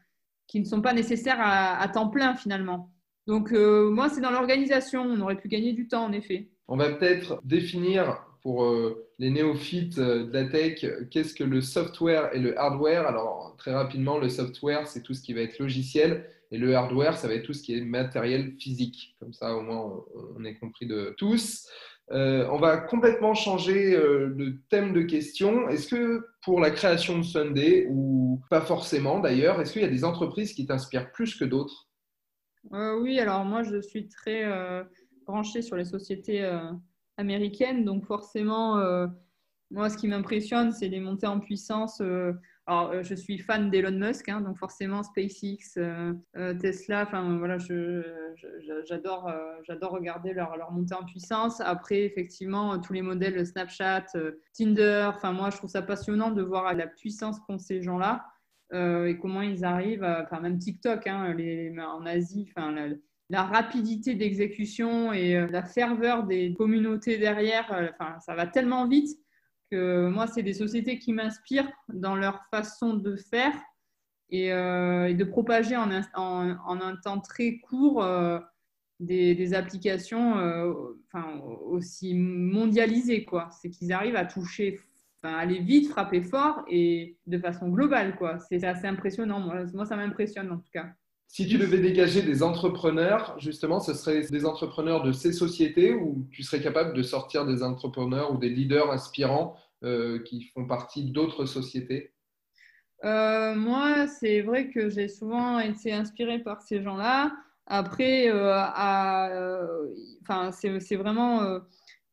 qui 0.46 0.60
ne 0.60 0.64
sont 0.64 0.80
pas 0.80 0.92
nécessaires 0.92 1.40
à, 1.40 1.86
temps 1.88 2.08
plein 2.08 2.34
finalement. 2.34 2.92
Donc 3.26 3.52
euh, 3.52 3.90
moi, 3.90 4.08
c'est 4.08 4.20
dans 4.20 4.30
l'organisation. 4.30 5.02
On 5.02 5.20
aurait 5.20 5.36
pu 5.36 5.48
gagner 5.48 5.72
du 5.72 5.88
temps, 5.88 6.04
en 6.04 6.12
effet. 6.12 6.48
On 6.68 6.76
va 6.76 6.90
peut-être 6.92 7.40
définir 7.44 8.22
pour 8.42 8.64
euh, 8.64 9.08
les 9.18 9.30
néophytes 9.30 9.98
de 9.98 10.30
la 10.32 10.44
tech, 10.44 10.86
qu'est-ce 11.10 11.34
que 11.34 11.42
le 11.42 11.60
software 11.60 12.32
et 12.32 12.38
le 12.38 12.56
hardware? 12.58 13.06
Alors 13.08 13.56
très 13.58 13.74
rapidement, 13.74 14.18
le 14.18 14.28
software, 14.28 14.86
c'est 14.86 15.02
tout 15.02 15.14
ce 15.14 15.20
qui 15.20 15.34
va 15.34 15.40
être 15.40 15.58
logiciel 15.58 16.24
et 16.50 16.58
le 16.58 16.74
hardware, 16.76 17.16
ça 17.16 17.28
va 17.28 17.34
être 17.34 17.44
tout 17.44 17.52
ce 17.52 17.62
qui 17.62 17.76
est 17.76 17.80
matériel 17.80 18.52
physique. 18.58 19.16
Comme 19.18 19.32
ça, 19.32 19.54
au 19.56 19.62
moins, 19.62 20.04
on, 20.36 20.44
est 20.44 20.54
compris 20.54 20.86
de 20.86 21.14
tous. 21.16 21.66
Euh, 22.12 22.46
on 22.52 22.58
va 22.58 22.76
complètement 22.76 23.34
changer 23.34 23.96
euh, 23.96 24.32
le 24.36 24.60
thème 24.68 24.92
de 24.92 25.02
question. 25.02 25.68
Est-ce 25.68 25.88
que 25.88 26.24
pour 26.42 26.60
la 26.60 26.70
création 26.70 27.18
de 27.18 27.24
Sunday, 27.24 27.88
ou 27.90 28.40
pas 28.48 28.60
forcément 28.60 29.18
d'ailleurs, 29.18 29.60
est-ce 29.60 29.72
qu'il 29.72 29.82
y 29.82 29.86
a 29.86 29.88
des 29.88 30.04
entreprises 30.04 30.52
qui 30.52 30.66
t'inspirent 30.66 31.10
plus 31.10 31.34
que 31.34 31.44
d'autres? 31.44 31.88
Euh, 32.72 33.00
Oui, 33.00 33.18
alors 33.18 33.44
moi, 33.44 33.64
je 33.64 33.80
suis 33.80 34.08
très 34.08 34.44
branchée 35.26 35.62
sur 35.62 35.74
les 35.74 35.84
sociétés 35.84 36.48
américaines. 37.16 37.84
Donc 37.84 38.06
forcément, 38.06 38.76
moi, 39.72 39.90
ce 39.90 39.96
qui 39.96 40.06
m'impressionne, 40.06 40.70
c'est 40.70 40.88
les 40.88 41.00
montées 41.00 41.26
en 41.26 41.40
puissance 41.40 42.00
alors, 42.68 42.90
euh, 42.90 43.02
je 43.04 43.14
suis 43.14 43.38
fan 43.38 43.70
d'Elon 43.70 43.92
Musk, 43.92 44.28
hein, 44.28 44.40
donc 44.40 44.58
forcément 44.58 45.04
SpaceX, 45.04 45.76
euh, 45.76 46.12
euh, 46.36 46.52
Tesla, 46.54 47.04
enfin 47.06 47.38
voilà, 47.38 47.58
j'adore 47.58 49.30
regarder 49.92 50.32
leur, 50.32 50.72
montée 50.72 50.94
en 50.94 51.04
puissance. 51.04 51.60
Après, 51.60 52.00
effectivement, 52.00 52.80
tous 52.80 52.92
les 52.92 53.02
modèles 53.02 53.46
Snapchat, 53.46 54.06
Tinder, 54.52 55.10
enfin 55.14 55.32
moi, 55.32 55.50
je 55.50 55.58
trouve 55.58 55.70
ça 55.70 55.82
passionnant 55.82 56.32
de 56.32 56.42
voir 56.42 56.74
la 56.74 56.88
puissance 56.88 57.38
qu'ont 57.40 57.58
ces 57.58 57.82
gens-là 57.82 58.26
et 58.72 59.16
comment 59.22 59.42
ils 59.42 59.64
arrivent, 59.64 60.02
enfin 60.02 60.40
même 60.40 60.58
TikTok, 60.58 61.06
hein, 61.06 61.36
en 61.88 62.04
Asie, 62.04 62.48
enfin 62.50 62.72
la, 62.72 62.88
la 63.30 63.44
rapidité 63.44 64.16
d'exécution 64.16 65.12
et 65.12 65.46
la 65.46 65.62
ferveur 65.62 66.24
des 66.24 66.52
communautés 66.52 67.16
derrière, 67.16 67.66
enfin 67.94 68.18
ça 68.18 68.34
va 68.34 68.48
tellement 68.48 68.88
vite 68.88 69.16
moi, 69.72 70.26
c'est 70.26 70.42
des 70.42 70.54
sociétés 70.54 70.98
qui 70.98 71.12
m'inspirent 71.12 71.70
dans 71.88 72.16
leur 72.16 72.44
façon 72.50 72.94
de 72.94 73.16
faire 73.16 73.54
et, 74.30 74.52
euh, 74.52 75.12
de 75.12 75.24
propager 75.24 75.76
en 75.76 75.90
un, 75.90 76.96
temps 77.02 77.20
très 77.20 77.58
court 77.58 78.02
euh, 78.02 78.38
des, 79.00 79.54
applications 79.54 80.38
euh, 80.38 80.72
aussi 81.64 82.14
mondialisées. 82.14 83.24
Quoi. 83.24 83.48
C'est 83.50 83.70
qu'ils 83.70 83.92
arrivent 83.92 84.16
à 84.16 84.24
toucher, 84.24 84.80
enfin, 85.16 85.34
aller 85.36 85.60
vite, 85.60 85.88
frapper 85.88 86.22
fort 86.22 86.64
et 86.68 87.16
de 87.26 87.38
façon 87.38 87.68
globale. 87.68 88.18
C'est 88.48 88.64
assez 88.64 88.86
impressionnant. 88.86 89.40
Moi 89.40 89.86
ça 89.86 89.96
m'impressionne 89.96 90.50
en 90.50 90.58
tout 90.58 90.70
cas. 90.72 90.88
Si 91.28 91.46
tu 91.46 91.58
devais 91.58 91.78
dégager 91.78 92.22
des 92.22 92.42
entrepreneurs, 92.42 93.36
justement, 93.38 93.80
ce 93.80 93.94
serait 93.94 94.22
des 94.22 94.46
entrepreneurs 94.46 95.02
de 95.02 95.12
ces 95.12 95.32
sociétés 95.32 95.92
ou 95.92 96.26
tu 96.30 96.42
serais 96.42 96.62
capable 96.62 96.94
de 96.94 97.02
sortir 97.02 97.44
des 97.44 97.62
entrepreneurs 97.62 98.32
ou 98.32 98.38
des 98.38 98.48
leaders 98.48 98.90
inspirants 98.90 99.56
euh, 99.84 100.22
qui 100.22 100.44
font 100.54 100.66
partie 100.66 101.10
d'autres 101.10 101.44
sociétés? 101.44 102.14
Euh, 103.04 103.54
Moi, 103.54 104.06
c'est 104.06 104.40
vrai 104.40 104.70
que 104.70 104.88
j'ai 104.88 105.08
souvent 105.08 105.58
été 105.58 105.92
inspirée 105.92 106.38
par 106.38 106.62
ces 106.62 106.80
gens-là. 106.80 107.36
Après, 107.66 108.30
euh, 108.30 108.62
c'est 110.52 110.96
vraiment. 110.96 111.60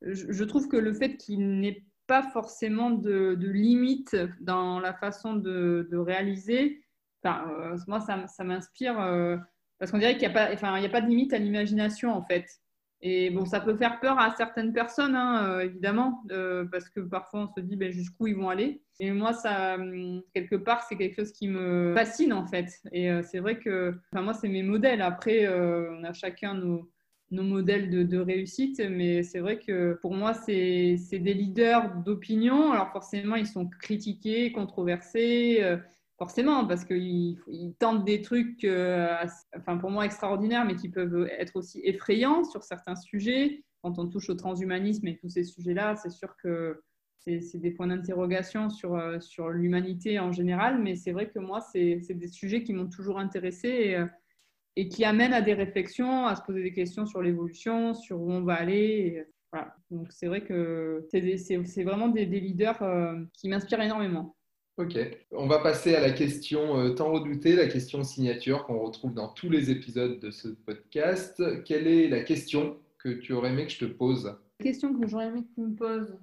Je, 0.01 0.43
trouve 0.43 0.67
que 0.67 0.75
le 0.75 0.91
fait 0.91 1.15
qu'il 1.15 1.59
n'ait 1.59 1.85
pas 2.07 2.23
forcément 2.23 2.89
de, 2.89 3.35
de 3.35 3.47
limite 3.47 4.17
dans 4.41 4.79
la 4.79 4.93
façon 4.93 5.35
de 5.35 5.97
réaliser, 5.97 6.83
euh, 7.25 7.77
moi, 7.87 7.99
ça, 7.99 8.43
m'inspire 8.43 8.99
euh, 8.99 9.37
parce 9.79 9.91
qu'on 9.91 9.97
dirait 9.97 10.17
qu'il 10.17 10.27
n'y 10.27 10.35
a, 10.35 10.47
pas, 10.47 10.53
enfin, 10.53 10.73
a 10.73 10.89
pas 10.89 11.01
de 11.01 11.07
limite 11.07 11.33
à 11.33 11.37
l'imagination, 11.37 12.13
en 12.13 12.23
fait. 12.23 12.45
Et 13.01 13.29
bon, 13.31 13.43
ça 13.43 13.59
peut 13.59 13.75
faire 13.75 13.99
peur 13.99 14.17
à 14.17 14.33
certaines 14.37 14.71
personnes, 14.71 15.15
hein, 15.15 15.45
euh, 15.45 15.59
évidemment, 15.61 16.23
parce 16.71 16.87
que 16.87 17.01
parfois 17.01 17.41
on 17.41 17.47
se 17.53 17.59
dit 17.59 17.75
ben, 17.75 17.91
jusqu'où 17.91 18.27
ils 18.27 18.35
vont 18.35 18.47
aller. 18.47 18.81
Et 19.01 19.11
moi, 19.11 19.33
ça, 19.33 19.75
hum, 19.75 20.21
quelque 20.33 20.55
part, 20.55 20.83
c'est 20.83 20.95
quelque 20.95 21.17
chose 21.17 21.33
qui 21.33 21.49
me 21.49 21.93
fascine, 21.95 22.31
en 22.31 22.47
fait. 22.47 22.69
Et 22.93 23.09
c'est 23.23 23.39
vrai 23.39 23.59
que, 23.59 23.93
enfin, 24.13 24.23
moi, 24.23 24.33
c'est 24.33 24.47
mes 24.47 24.63
modèles. 24.63 25.01
Après, 25.01 25.47
on 25.49 26.03
a 26.05 26.13
chacun 26.13 26.53
nos, 26.53 26.89
nos 27.31 27.43
modèles 27.43 27.89
de, 27.89 28.03
de, 28.03 28.19
réussite, 28.19 28.79
mais 28.89 29.23
c'est 29.23 29.39
vrai 29.39 29.59
que 29.59 29.99
pour 30.01 30.13
moi, 30.13 30.33
c'est 30.33 30.95
des 31.11 31.33
leaders 31.33 31.93
d'opinion. 32.05 32.71
Alors 32.71 32.91
forcément, 32.93 33.35
ils 33.35 33.47
sont 33.47 33.67
critiqués, 33.67 34.53
controversés 34.53 35.77
forcément, 36.17 36.65
parce 36.65 36.85
qu'ils 36.85 37.37
tentent 37.79 38.05
des 38.05 38.21
trucs, 38.21 38.63
euh, 38.63 39.15
enfin 39.57 39.77
pour 39.77 39.89
moi 39.89 40.05
extraordinaires, 40.05 40.65
mais 40.65 40.75
qui 40.75 40.89
peuvent 40.89 41.27
être 41.37 41.55
aussi 41.55 41.81
effrayants 41.83 42.43
sur 42.43 42.63
certains 42.63 42.95
sujets. 42.95 43.63
Quand 43.81 43.99
on 43.99 44.07
touche 44.07 44.29
au 44.29 44.35
transhumanisme 44.35 45.07
et 45.07 45.17
tous 45.17 45.29
ces 45.29 45.43
sujets-là, 45.43 45.95
c'est 45.95 46.11
sûr 46.11 46.35
que 46.41 46.81
c'est 47.19 47.57
des 47.57 47.71
points 47.71 47.87
d'interrogation 47.87 48.69
sur, 48.69 48.95
euh, 48.95 49.19
sur 49.21 49.49
l'humanité 49.49 50.19
en 50.19 50.33
général, 50.33 50.81
mais 50.81 50.95
c'est 50.95 51.13
vrai 51.13 51.29
que 51.29 51.39
moi, 51.39 51.61
c'est 51.61 52.01
des 52.09 52.27
sujets 52.27 52.63
qui 52.63 52.73
m'ont 52.73 52.89
toujours 52.89 53.17
intéressé 53.17 53.69
et, 53.69 53.95
euh, 53.95 54.05
et, 54.75 54.89
qui 54.89 55.05
amènent 55.05 55.33
à 55.33 55.41
des 55.41 55.53
réflexions, 55.53 56.25
à 56.25 56.35
se 56.35 56.41
poser 56.43 56.63
des 56.63 56.73
questions 56.73 57.05
sur 57.05 57.21
l'évolution, 57.21 57.93
sur 57.93 58.21
où 58.21 58.31
on 58.31 58.41
va 58.41 58.55
aller. 58.55 59.25
Donc 59.91 60.11
c'est 60.11 60.25
vrai 60.27 60.43
que 60.43 61.07
c'est 61.11 61.83
vraiment 61.83 62.07
des 62.07 62.25
leaders 62.25 62.79
qui 63.33 63.49
m'inspirent 63.49 63.81
énormément. 63.81 64.35
Ok, 64.77 64.97
on 65.31 65.45
va 65.45 65.59
passer 65.59 65.93
à 65.93 66.01
la 66.01 66.11
question 66.11 66.79
euh, 66.79 66.95
tant 66.95 67.11
redoutée, 67.11 67.55
la 67.55 67.67
question 67.67 68.03
signature 68.03 68.65
qu'on 68.65 68.79
retrouve 68.79 69.13
dans 69.13 69.27
tous 69.27 69.47
les 69.47 69.69
épisodes 69.69 70.19
de 70.19 70.31
ce 70.31 70.47
podcast. 70.47 71.43
Quelle 71.63 71.85
est 71.85 72.07
la 72.07 72.23
question 72.23 72.79
que 72.97 73.09
tu 73.09 73.33
aurais 73.33 73.51
aimé 73.51 73.67
que 73.67 73.71
je 73.71 73.85
te 73.85 73.85
pose? 73.85 74.35
La 74.59 74.63
question 74.63 74.99
que 74.99 75.07
j'aurais 75.07 75.27
aimé 75.27 75.43
que 75.43 75.53
tu 75.53 75.61
me 75.61 75.75
poses. 75.75 76.17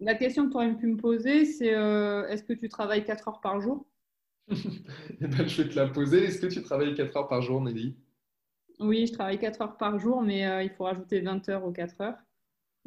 La 0.00 0.16
question 0.16 0.46
que 0.46 0.50
tu 0.50 0.56
aurais 0.56 0.76
pu 0.76 0.88
me 0.88 0.96
poser, 0.96 1.44
c'est 1.44 1.74
euh, 1.74 2.26
est-ce 2.26 2.42
que 2.42 2.54
tu 2.54 2.68
travailles 2.68 3.04
4 3.04 3.28
heures 3.28 3.40
par 3.40 3.60
jour? 3.60 3.86
Eh 4.50 5.28
ben, 5.28 5.46
Je 5.46 5.62
vais 5.62 5.68
te 5.68 5.76
la 5.76 5.86
poser. 5.86 6.24
Est-ce 6.24 6.40
que 6.40 6.48
tu 6.48 6.62
travailles 6.64 6.94
4 6.94 7.16
heures 7.16 7.28
par 7.28 7.40
jour, 7.40 7.62
Nelly? 7.62 7.96
Oui, 8.80 9.06
je 9.06 9.12
travaille 9.12 9.38
4 9.38 9.62
heures 9.62 9.76
par 9.76 9.98
jour, 10.00 10.22
mais 10.22 10.44
euh, 10.44 10.64
il 10.64 10.70
faut 10.70 10.84
rajouter 10.84 11.20
20 11.20 11.48
heures 11.50 11.64
aux 11.64 11.72
4 11.72 12.00
heures. 12.00 12.18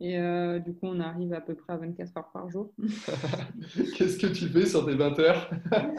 Et 0.01 0.17
euh, 0.17 0.59
du 0.59 0.73
coup, 0.73 0.87
on 0.87 0.99
arrive 1.01 1.33
à 1.33 1.41
peu 1.41 1.55
près 1.55 1.73
à 1.73 1.77
24 1.77 2.17
heures 2.17 2.31
par 2.31 2.49
jour. 2.49 2.71
Qu'est-ce 3.97 4.17
que 4.17 4.27
tu 4.27 4.47
fais 4.47 4.65
sur 4.65 4.85
tes 4.85 4.95
20 4.95 5.19
heures? 5.19 5.49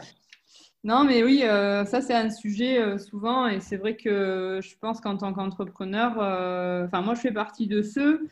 Non, 0.83 1.03
mais 1.03 1.23
oui, 1.23 1.43
euh, 1.43 1.85
ça 1.85 2.01
c'est 2.01 2.15
un 2.15 2.31
sujet 2.31 2.81
euh, 2.81 2.97
souvent. 2.97 3.45
Et 3.47 3.59
c'est 3.59 3.77
vrai 3.77 3.95
que 3.95 4.59
je 4.63 4.75
pense 4.79 4.99
qu'en 4.99 5.15
tant 5.15 5.31
qu'entrepreneur, 5.31 6.13
enfin 6.87 7.03
moi 7.03 7.13
je 7.13 7.19
fais 7.19 7.31
partie 7.31 7.67
de 7.67 7.83
ceux 7.83 8.27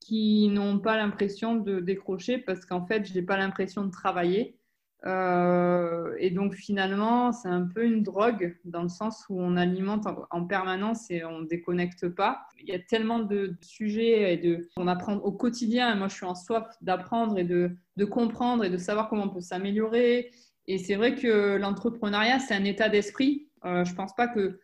qui 0.00 0.48
n'ont 0.48 0.78
pas 0.78 0.96
l'impression 0.96 1.54
de 1.54 1.80
décrocher 1.80 2.38
parce 2.38 2.64
qu'en 2.64 2.86
fait, 2.86 3.04
je 3.04 3.12
n'ai 3.12 3.20
pas 3.20 3.36
l'impression 3.36 3.84
de 3.84 3.90
travailler. 3.90 4.56
Euh, 5.04 6.14
et 6.18 6.30
donc 6.30 6.54
finalement, 6.54 7.32
c'est 7.32 7.48
un 7.48 7.66
peu 7.66 7.84
une 7.84 8.02
drogue 8.02 8.56
dans 8.64 8.82
le 8.82 8.88
sens 8.88 9.24
où 9.28 9.40
on 9.40 9.56
alimente 9.56 10.06
en, 10.30 10.44
permanence 10.44 11.10
et 11.10 11.24
on 11.24 11.40
ne 11.40 11.46
déconnecte 11.46 12.08
pas. 12.08 12.46
Il 12.60 12.68
y 12.68 12.74
a 12.74 12.78
tellement 12.78 13.18
de, 13.18 13.56
sujets 13.62 14.34
et 14.34 14.36
de, 14.36 14.68
on 14.76 14.86
apprend 14.86 15.16
au 15.16 15.32
quotidien. 15.32 15.94
Moi, 15.96 16.08
je 16.08 16.14
suis 16.14 16.26
en 16.26 16.34
soif 16.34 16.76
d'apprendre 16.82 17.38
et 17.38 17.44
de, 17.44 17.76
de, 17.96 18.04
comprendre 18.04 18.64
et 18.64 18.70
de 18.70 18.78
savoir 18.78 19.08
comment 19.08 19.24
on 19.24 19.28
peut 19.28 19.40
s'améliorer. 19.40 20.30
Et 20.68 20.78
c'est 20.78 20.94
vrai 20.94 21.16
que 21.16 21.56
l'entrepreneuriat, 21.56 22.38
c'est 22.38 22.54
un 22.54 22.64
état 22.64 22.88
d'esprit. 22.88 23.48
Euh, 23.64 23.84
je 23.84 23.90
ne 23.90 23.96
pense 23.96 24.14
pas 24.14 24.28
que 24.28 24.60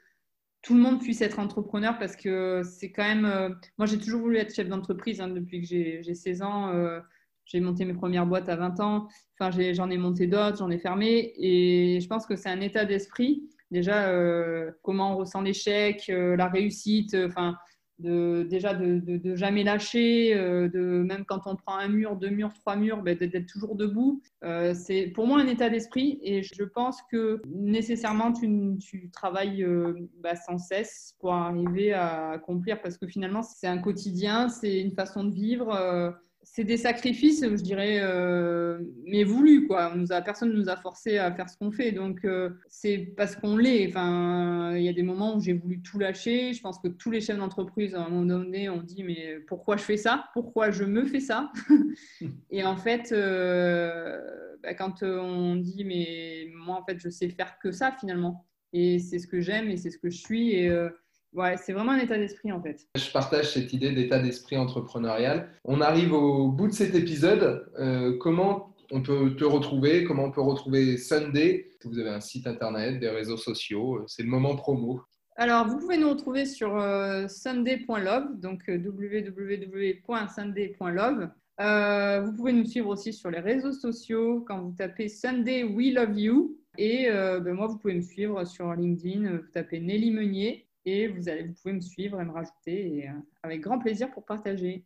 tout 0.62 0.74
le 0.74 0.81
monde 0.81 1.01
puisse 1.01 1.20
être 1.20 1.40
entrepreneur 1.40 1.98
parce 1.98 2.14
que 2.14 2.62
c'est 2.62 2.92
quand 2.92 3.05
même... 3.05 3.24
Euh, 3.24 3.48
moi, 3.77 3.87
j'ai 3.87 3.98
toujours 3.98 4.20
voulu 4.20 4.37
être 4.37 4.55
chef 4.55 4.68
d'entreprise 4.68 5.20
hein, 5.20 5.29
depuis 5.29 5.61
que 5.61 5.66
j'ai 5.66 6.14
16 6.14 6.42
ans. 6.42 7.01
J'ai 7.49 7.61
monté 7.61 7.85
mes 7.85 7.95
premières 7.95 8.27
boîtes 8.27 8.49
à 8.49 8.57
20 8.57 8.81
ans. 8.81 9.09
Enfin, 9.41 9.51
j'en 9.73 9.91
ai, 9.91 9.97
monté 9.97 10.27
d'autres, 10.27 10.59
j'en 10.59 10.71
ai 10.71 10.79
fermé. 10.79 11.33
Et 11.37 11.99
je 12.01 12.07
pense 12.07 12.27
que 12.27 12.37
c'est 12.37 12.51
un 12.51 12.61
état 12.61 12.85
d'esprit. 12.85 13.49
Déjà, 13.71 14.09
euh, 14.09 14.71
comment 14.83 15.15
on 15.15 15.17
ressent 15.17 15.41
l'échec, 15.41 16.05
euh, 16.09 16.37
la 16.37 16.49
réussite. 16.49 17.17
Enfin, 17.27 17.57
de 17.99 18.47
déjà 18.49 18.75
de, 18.75 19.01
de, 19.01 19.35
jamais 19.35 19.65
lâcher, 19.65 20.35
euh, 20.35 20.69
de 20.69 21.03
même 21.03 21.25
quand 21.25 21.43
on 21.47 21.57
prend 21.57 21.77
un 21.77 21.89
mur, 21.89 22.17
deux 22.17 22.31
murs, 22.31 22.53
trois 22.55 22.77
murs, 22.77 23.03
ben, 23.03 23.17
d'être 23.17 23.47
toujours 23.47 23.75
debout. 23.75 24.23
Euh, 24.45 24.73
c'est 24.75 25.09
pour 25.09 25.27
moi 25.27 25.41
un 25.41 25.47
état 25.47 25.69
d'esprit 25.69 26.19
et 26.23 26.43
je 26.43 26.63
pense 26.63 27.01
que 27.11 27.43
nécessairement 27.47 28.33
tu, 28.33 29.11
travailles 29.13 29.65
euh, 29.65 29.95
bah, 30.23 30.37
sans 30.37 30.59
cesse 30.59 31.17
pour 31.19 31.33
arriver 31.33 31.93
à 31.93 32.31
accomplir 32.31 32.81
parce 32.81 32.97
que 32.97 33.07
finalement 33.07 33.43
c'est 33.43 33.67
un 33.67 33.79
quotidien, 33.79 34.49
c'est 34.49 34.81
une 34.81 34.93
façon 34.93 35.25
de 35.25 35.35
vivre 35.35 36.17
c'est 36.51 36.65
des 36.65 36.77
sacrifices, 36.77 37.43
je 37.43 37.63
dirais, 37.63 38.01
euh, 38.01 38.81
mais 39.05 39.23
voulus, 39.23 39.67
quoi. 39.67 39.93
On 39.95 39.97
nous 39.97 40.13
a, 40.13 40.21
personne 40.23 40.49
ne 40.49 40.57
nous 40.57 40.69
a 40.69 40.77
forcé 40.77 41.19
à 41.19 41.31
faire 41.31 41.49
ce 41.49 41.57
qu'on 41.57 41.71
fait. 41.71 41.93
Donc, 41.93 42.25
euh, 42.25 42.51
c'est 42.69 42.99
parce 43.17 43.37
qu'on 43.37 43.57
l'est. 43.57 43.87
Enfin, 43.89 44.75
il 44.75 44.83
y 44.83 44.89
a 44.89 44.93
des 44.93 45.03
moments 45.03 45.37
où 45.37 45.41
j'ai 45.41 45.53
voulu 45.53 45.83
tout 45.83 45.99
lâcher. 45.99 46.55
Je 46.55 46.61
pense 46.61 46.79
que 46.79 46.89
tous 46.89 47.11
les 47.11 47.21
chefs 47.21 47.37
d'entreprise, 47.37 47.95
à 47.95 48.01
un 48.01 48.09
moment 48.09 48.43
donné, 48.43 48.69
ont 48.71 48.83
dit 48.83 49.05
Mais 49.05 49.39
pourquoi 49.47 49.77
je 49.77 49.83
fais 49.83 49.99
ça? 49.99 50.31
Pourquoi 50.33 50.71
je 50.71 50.85
me 50.85 51.05
fais 51.05 51.21
ça? 51.21 51.53
Et 52.51 52.65
en 52.65 52.77
fait, 52.77 53.13
euh, 53.13 54.19
bah, 54.63 54.75
quand 54.75 55.03
on 55.03 55.57
dit 55.57 55.85
Mais 55.85 56.49
moi, 56.55 56.77
en 56.77 56.85
fait, 56.85 56.99
je 56.99 57.11
sais 57.11 57.29
faire 57.29 57.59
que 57.63 57.71
ça, 57.71 57.93
finalement. 58.01 58.47
Et 58.73 58.99
c'est 58.99 59.19
ce 59.19 59.29
que 59.29 59.41
j'aime 59.41 59.69
et 59.69 59.77
c'est 59.77 59.91
ce 59.91 59.99
que 59.99 60.11
je 60.11 60.19
suis. 60.19 60.55
Et 60.55 60.71
Ouais, 61.35 61.57
c'est 61.59 61.73
vraiment 61.73 61.93
un 61.93 61.99
état 61.99 62.17
d'esprit 62.17 62.53
en 62.53 62.62
fait. 62.62 62.87
Je 62.95 63.11
partage 63.11 63.53
cette 63.53 63.73
idée 63.73 63.93
d'état 63.93 64.19
d'esprit 64.19 64.57
entrepreneurial. 64.57 65.51
On 65.64 65.81
arrive 65.81 66.12
au 66.12 66.49
bout 66.49 66.69
de 66.69 66.73
cet 66.73 66.95
épisode. 66.95 67.69
Euh, 67.79 68.17
comment 68.19 68.75
on 68.91 69.03
peut 69.03 69.37
te 69.37 69.45
retrouver? 69.45 70.05
Comment 70.05 70.25
on 70.25 70.31
peut 70.31 70.41
retrouver 70.41 70.97
Sunday? 70.97 71.71
Vous 71.85 71.99
avez 71.99 72.09
un 72.11 72.21
site 72.21 72.47
internet, 72.47 72.99
des 72.99 73.11
réseaux 73.11 73.37
sociaux. 73.37 74.05
C'est 74.07 74.23
le 74.23 74.31
moment 74.31 74.57
promo. 74.57 75.03
Alors, 75.37 75.69
vous 75.69 75.79
pouvez 75.79 75.99
nous 75.99 76.09
retrouver 76.09 76.47
sur 76.47 76.77
euh, 76.77 77.29
sunday.love, 77.29 78.41
donc 78.41 78.62
euh, 78.69 78.79
www.sunday.love. 78.79 81.29
vous 82.25 82.33
pouvez 82.33 82.53
nous 82.53 82.64
suivre 82.64 82.88
aussi 82.88 83.12
sur 83.12 83.31
les 83.31 83.38
réseaux 83.38 83.73
sociaux 83.73 84.45
quand 84.49 84.62
vous 84.62 84.73
tapez 84.73 85.09
Sunday 85.09 85.62
We 85.62 85.93
Love 85.93 86.19
You. 86.19 86.59
Et 86.79 87.09
ben 87.11 87.55
moi, 87.55 87.67
vous 87.67 87.77
pouvez 87.77 87.95
me 87.95 88.03
suivre 88.03 88.45
sur 88.45 88.73
LinkedIn, 88.73 89.38
vous 89.38 89.49
tapez 89.53 89.81
Nelly 89.81 90.12
Meunier 90.12 90.68
et 90.85 91.09
vous, 91.09 91.29
allez, 91.29 91.45
vous 91.45 91.55
pouvez 91.55 91.75
me 91.75 91.81
suivre 91.81 92.21
et 92.21 92.25
me 92.25 92.33
rajouter 92.33 92.97
et, 92.97 93.09
euh, 93.09 93.12
avec 93.43 93.61
grand 93.61 93.79
plaisir 93.79 94.11
pour 94.11 94.25
partager. 94.25 94.85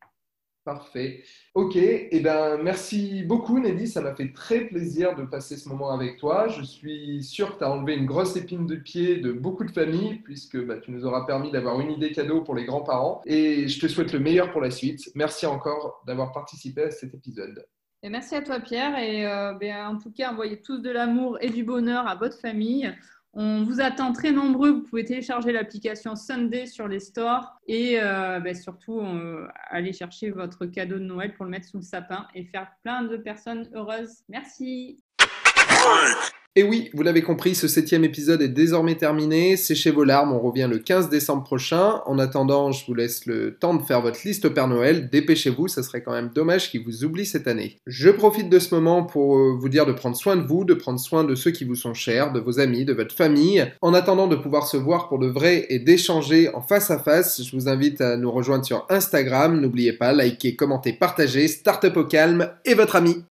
Parfait. 0.65 1.25
Ok, 1.55 1.75
et 1.75 2.09
eh 2.13 2.21
ben, 2.21 2.57
merci 2.63 3.25
beaucoup 3.25 3.59
Nelly, 3.59 3.89
ça 3.89 4.01
m'a 4.01 4.15
fait 4.15 4.33
très 4.33 4.67
plaisir 4.67 5.17
de 5.17 5.25
passer 5.25 5.57
ce 5.57 5.69
moment 5.69 5.91
avec 5.91 6.19
toi. 6.19 6.47
Je 6.47 6.63
suis 6.63 7.25
sûr 7.25 7.55
que 7.55 7.59
tu 7.59 7.65
as 7.65 7.71
enlevé 7.71 7.97
une 7.97 8.07
grosse 8.07 8.37
épine 8.37 8.65
de 8.67 8.77
pied 8.77 9.17
de 9.17 9.33
beaucoup 9.33 9.65
de 9.65 9.73
familles, 9.73 10.21
puisque 10.23 10.65
bah, 10.65 10.77
tu 10.79 10.93
nous 10.93 11.05
auras 11.05 11.27
permis 11.27 11.51
d'avoir 11.51 11.81
une 11.81 11.91
idée 11.91 12.13
cadeau 12.13 12.43
pour 12.43 12.55
les 12.55 12.65
grands-parents. 12.65 13.23
Et 13.27 13.67
je 13.67 13.81
te 13.81 13.89
souhaite 13.89 14.13
le 14.13 14.21
meilleur 14.21 14.53
pour 14.53 14.61
la 14.61 14.71
suite. 14.71 15.11
Merci 15.17 15.47
encore 15.47 16.01
d'avoir 16.07 16.31
participé 16.31 16.83
à 16.83 16.91
cet 16.93 17.13
épisode. 17.13 17.67
Et 18.05 18.09
merci 18.09 18.37
à 18.37 18.43
toi 18.43 18.61
Pierre, 18.61 18.97
et 18.99 19.27
euh, 19.27 19.55
ben, 19.55 19.89
en 19.89 19.99
tout 19.99 20.13
cas, 20.13 20.31
envoyez 20.31 20.61
tous 20.61 20.79
de 20.79 20.91
l'amour 20.91 21.39
et 21.41 21.51
du 21.51 21.65
bonheur 21.65 22.07
à 22.07 22.15
votre 22.15 22.39
famille. 22.39 22.93
On 23.35 23.65
vous 23.65 23.81
attend 23.81 24.13
très 24.13 24.31
nombreux. 24.31 24.71
Vous 24.71 24.83
pouvez 24.83 25.05
télécharger 25.05 25.53
l'application 25.53 26.17
Sunday 26.17 26.67
sur 26.67 26.87
les 26.87 27.01
stores 27.01 27.59
et 27.67 27.99
euh, 27.99 28.41
ben, 28.41 28.55
surtout 28.55 29.01
euh, 29.01 29.49
aller 29.71 29.95
chercher 29.95 30.31
votre 30.31 30.67
cadeau 30.67 30.97
de 30.97 31.05
Noël 31.05 31.35
pour 31.35 31.47
le 31.47 31.51
mettre 31.51 31.69
sous 31.69 31.79
le 31.79 31.83
sapin 31.83 32.27
et 32.35 32.45
faire 32.45 32.71
plein 32.83 33.05
de 33.05 33.17
personnes 33.17 33.71
heureuses. 33.75 34.23
Merci. 34.29 35.03
Et 36.55 36.65
oui, 36.65 36.91
vous 36.93 37.03
l'avez 37.03 37.23
compris, 37.23 37.55
ce 37.55 37.67
septième 37.67 38.05
épisode 38.05 38.43
est 38.43 38.49
désormais 38.49 38.97
terminé. 38.97 39.57
Séchez 39.57 39.91
vos 39.91 40.05
larmes, 40.05 40.35
on 40.35 40.39
revient 40.39 40.69
le 40.71 40.79
15 40.79 41.09
décembre 41.09 41.45
prochain. 41.45 42.03
En 42.05 42.19
attendant, 42.19 42.73
je 42.73 42.85
vous 42.85 42.93
laisse 42.93 43.25
le 43.25 43.57
temps 43.57 43.73
de 43.73 43.83
faire 43.83 44.03
votre 44.03 44.21
liste 44.23 44.45
au 44.45 44.51
Père 44.51 44.69
Noël. 44.69 45.09
Dépêchez-vous, 45.09 45.69
ça 45.69 45.83
serait 45.83 46.03
quand 46.03 46.13
même 46.13 46.31
dommage 46.35 46.71
qu'il 46.71 46.85
vous 46.85 47.05
oublie 47.05 47.25
cette 47.25 47.49
année. 47.49 47.79
Je 47.87 48.11
profite 48.11 48.51
de 48.51 48.59
ce 48.59 48.75
moment 48.75 49.03
pour 49.03 49.39
euh, 49.39 49.57
vous 49.59 49.71
dire 49.71 49.87
de 49.87 49.93
prendre 49.93 50.15
soin 50.15 50.37
de 50.37 50.43
vous, 50.43 50.67
de 50.67 50.75
prendre 50.75 51.01
soin 51.01 51.25
de 51.25 51.35
ceux 51.35 51.53
qui 51.53 51.65
vous 51.65 51.75
sont 51.75 51.95
chers, 51.95 52.35
de 52.35 52.41
vos 52.41 52.61
amis, 52.61 52.85
de 52.85 52.93
votre 52.93 53.15
famille. 53.15 53.67
En 53.81 53.95
attendant 53.95 54.27
de 54.27 54.37
pouvoir 54.37 54.67
se 54.67 54.77
voir 54.77 55.09
pour 55.09 55.19
de 55.19 55.29
vrai 55.29 55.65
et 55.71 55.79
d'échanger 55.79 56.55
en 56.55 56.61
face 56.61 56.91
à 56.91 56.99
face, 56.99 57.43
je 57.43 57.57
vous 57.57 57.71
invite 57.71 58.03
à 58.03 58.19
nous 58.19 58.31
rejoindre 58.31 58.67
sur 58.67 58.85
Instagram. 58.91 59.59
N'oubliez 59.59 59.95
pas, 59.95 60.13
likez, 60.13 60.55
commentez, 60.55 60.93
partagez. 60.93 61.49
Startup 61.49 61.97
au 61.97 62.05
calme 62.05 62.51
et 62.67 62.75
votre 62.75 62.97
ami. 62.97 63.25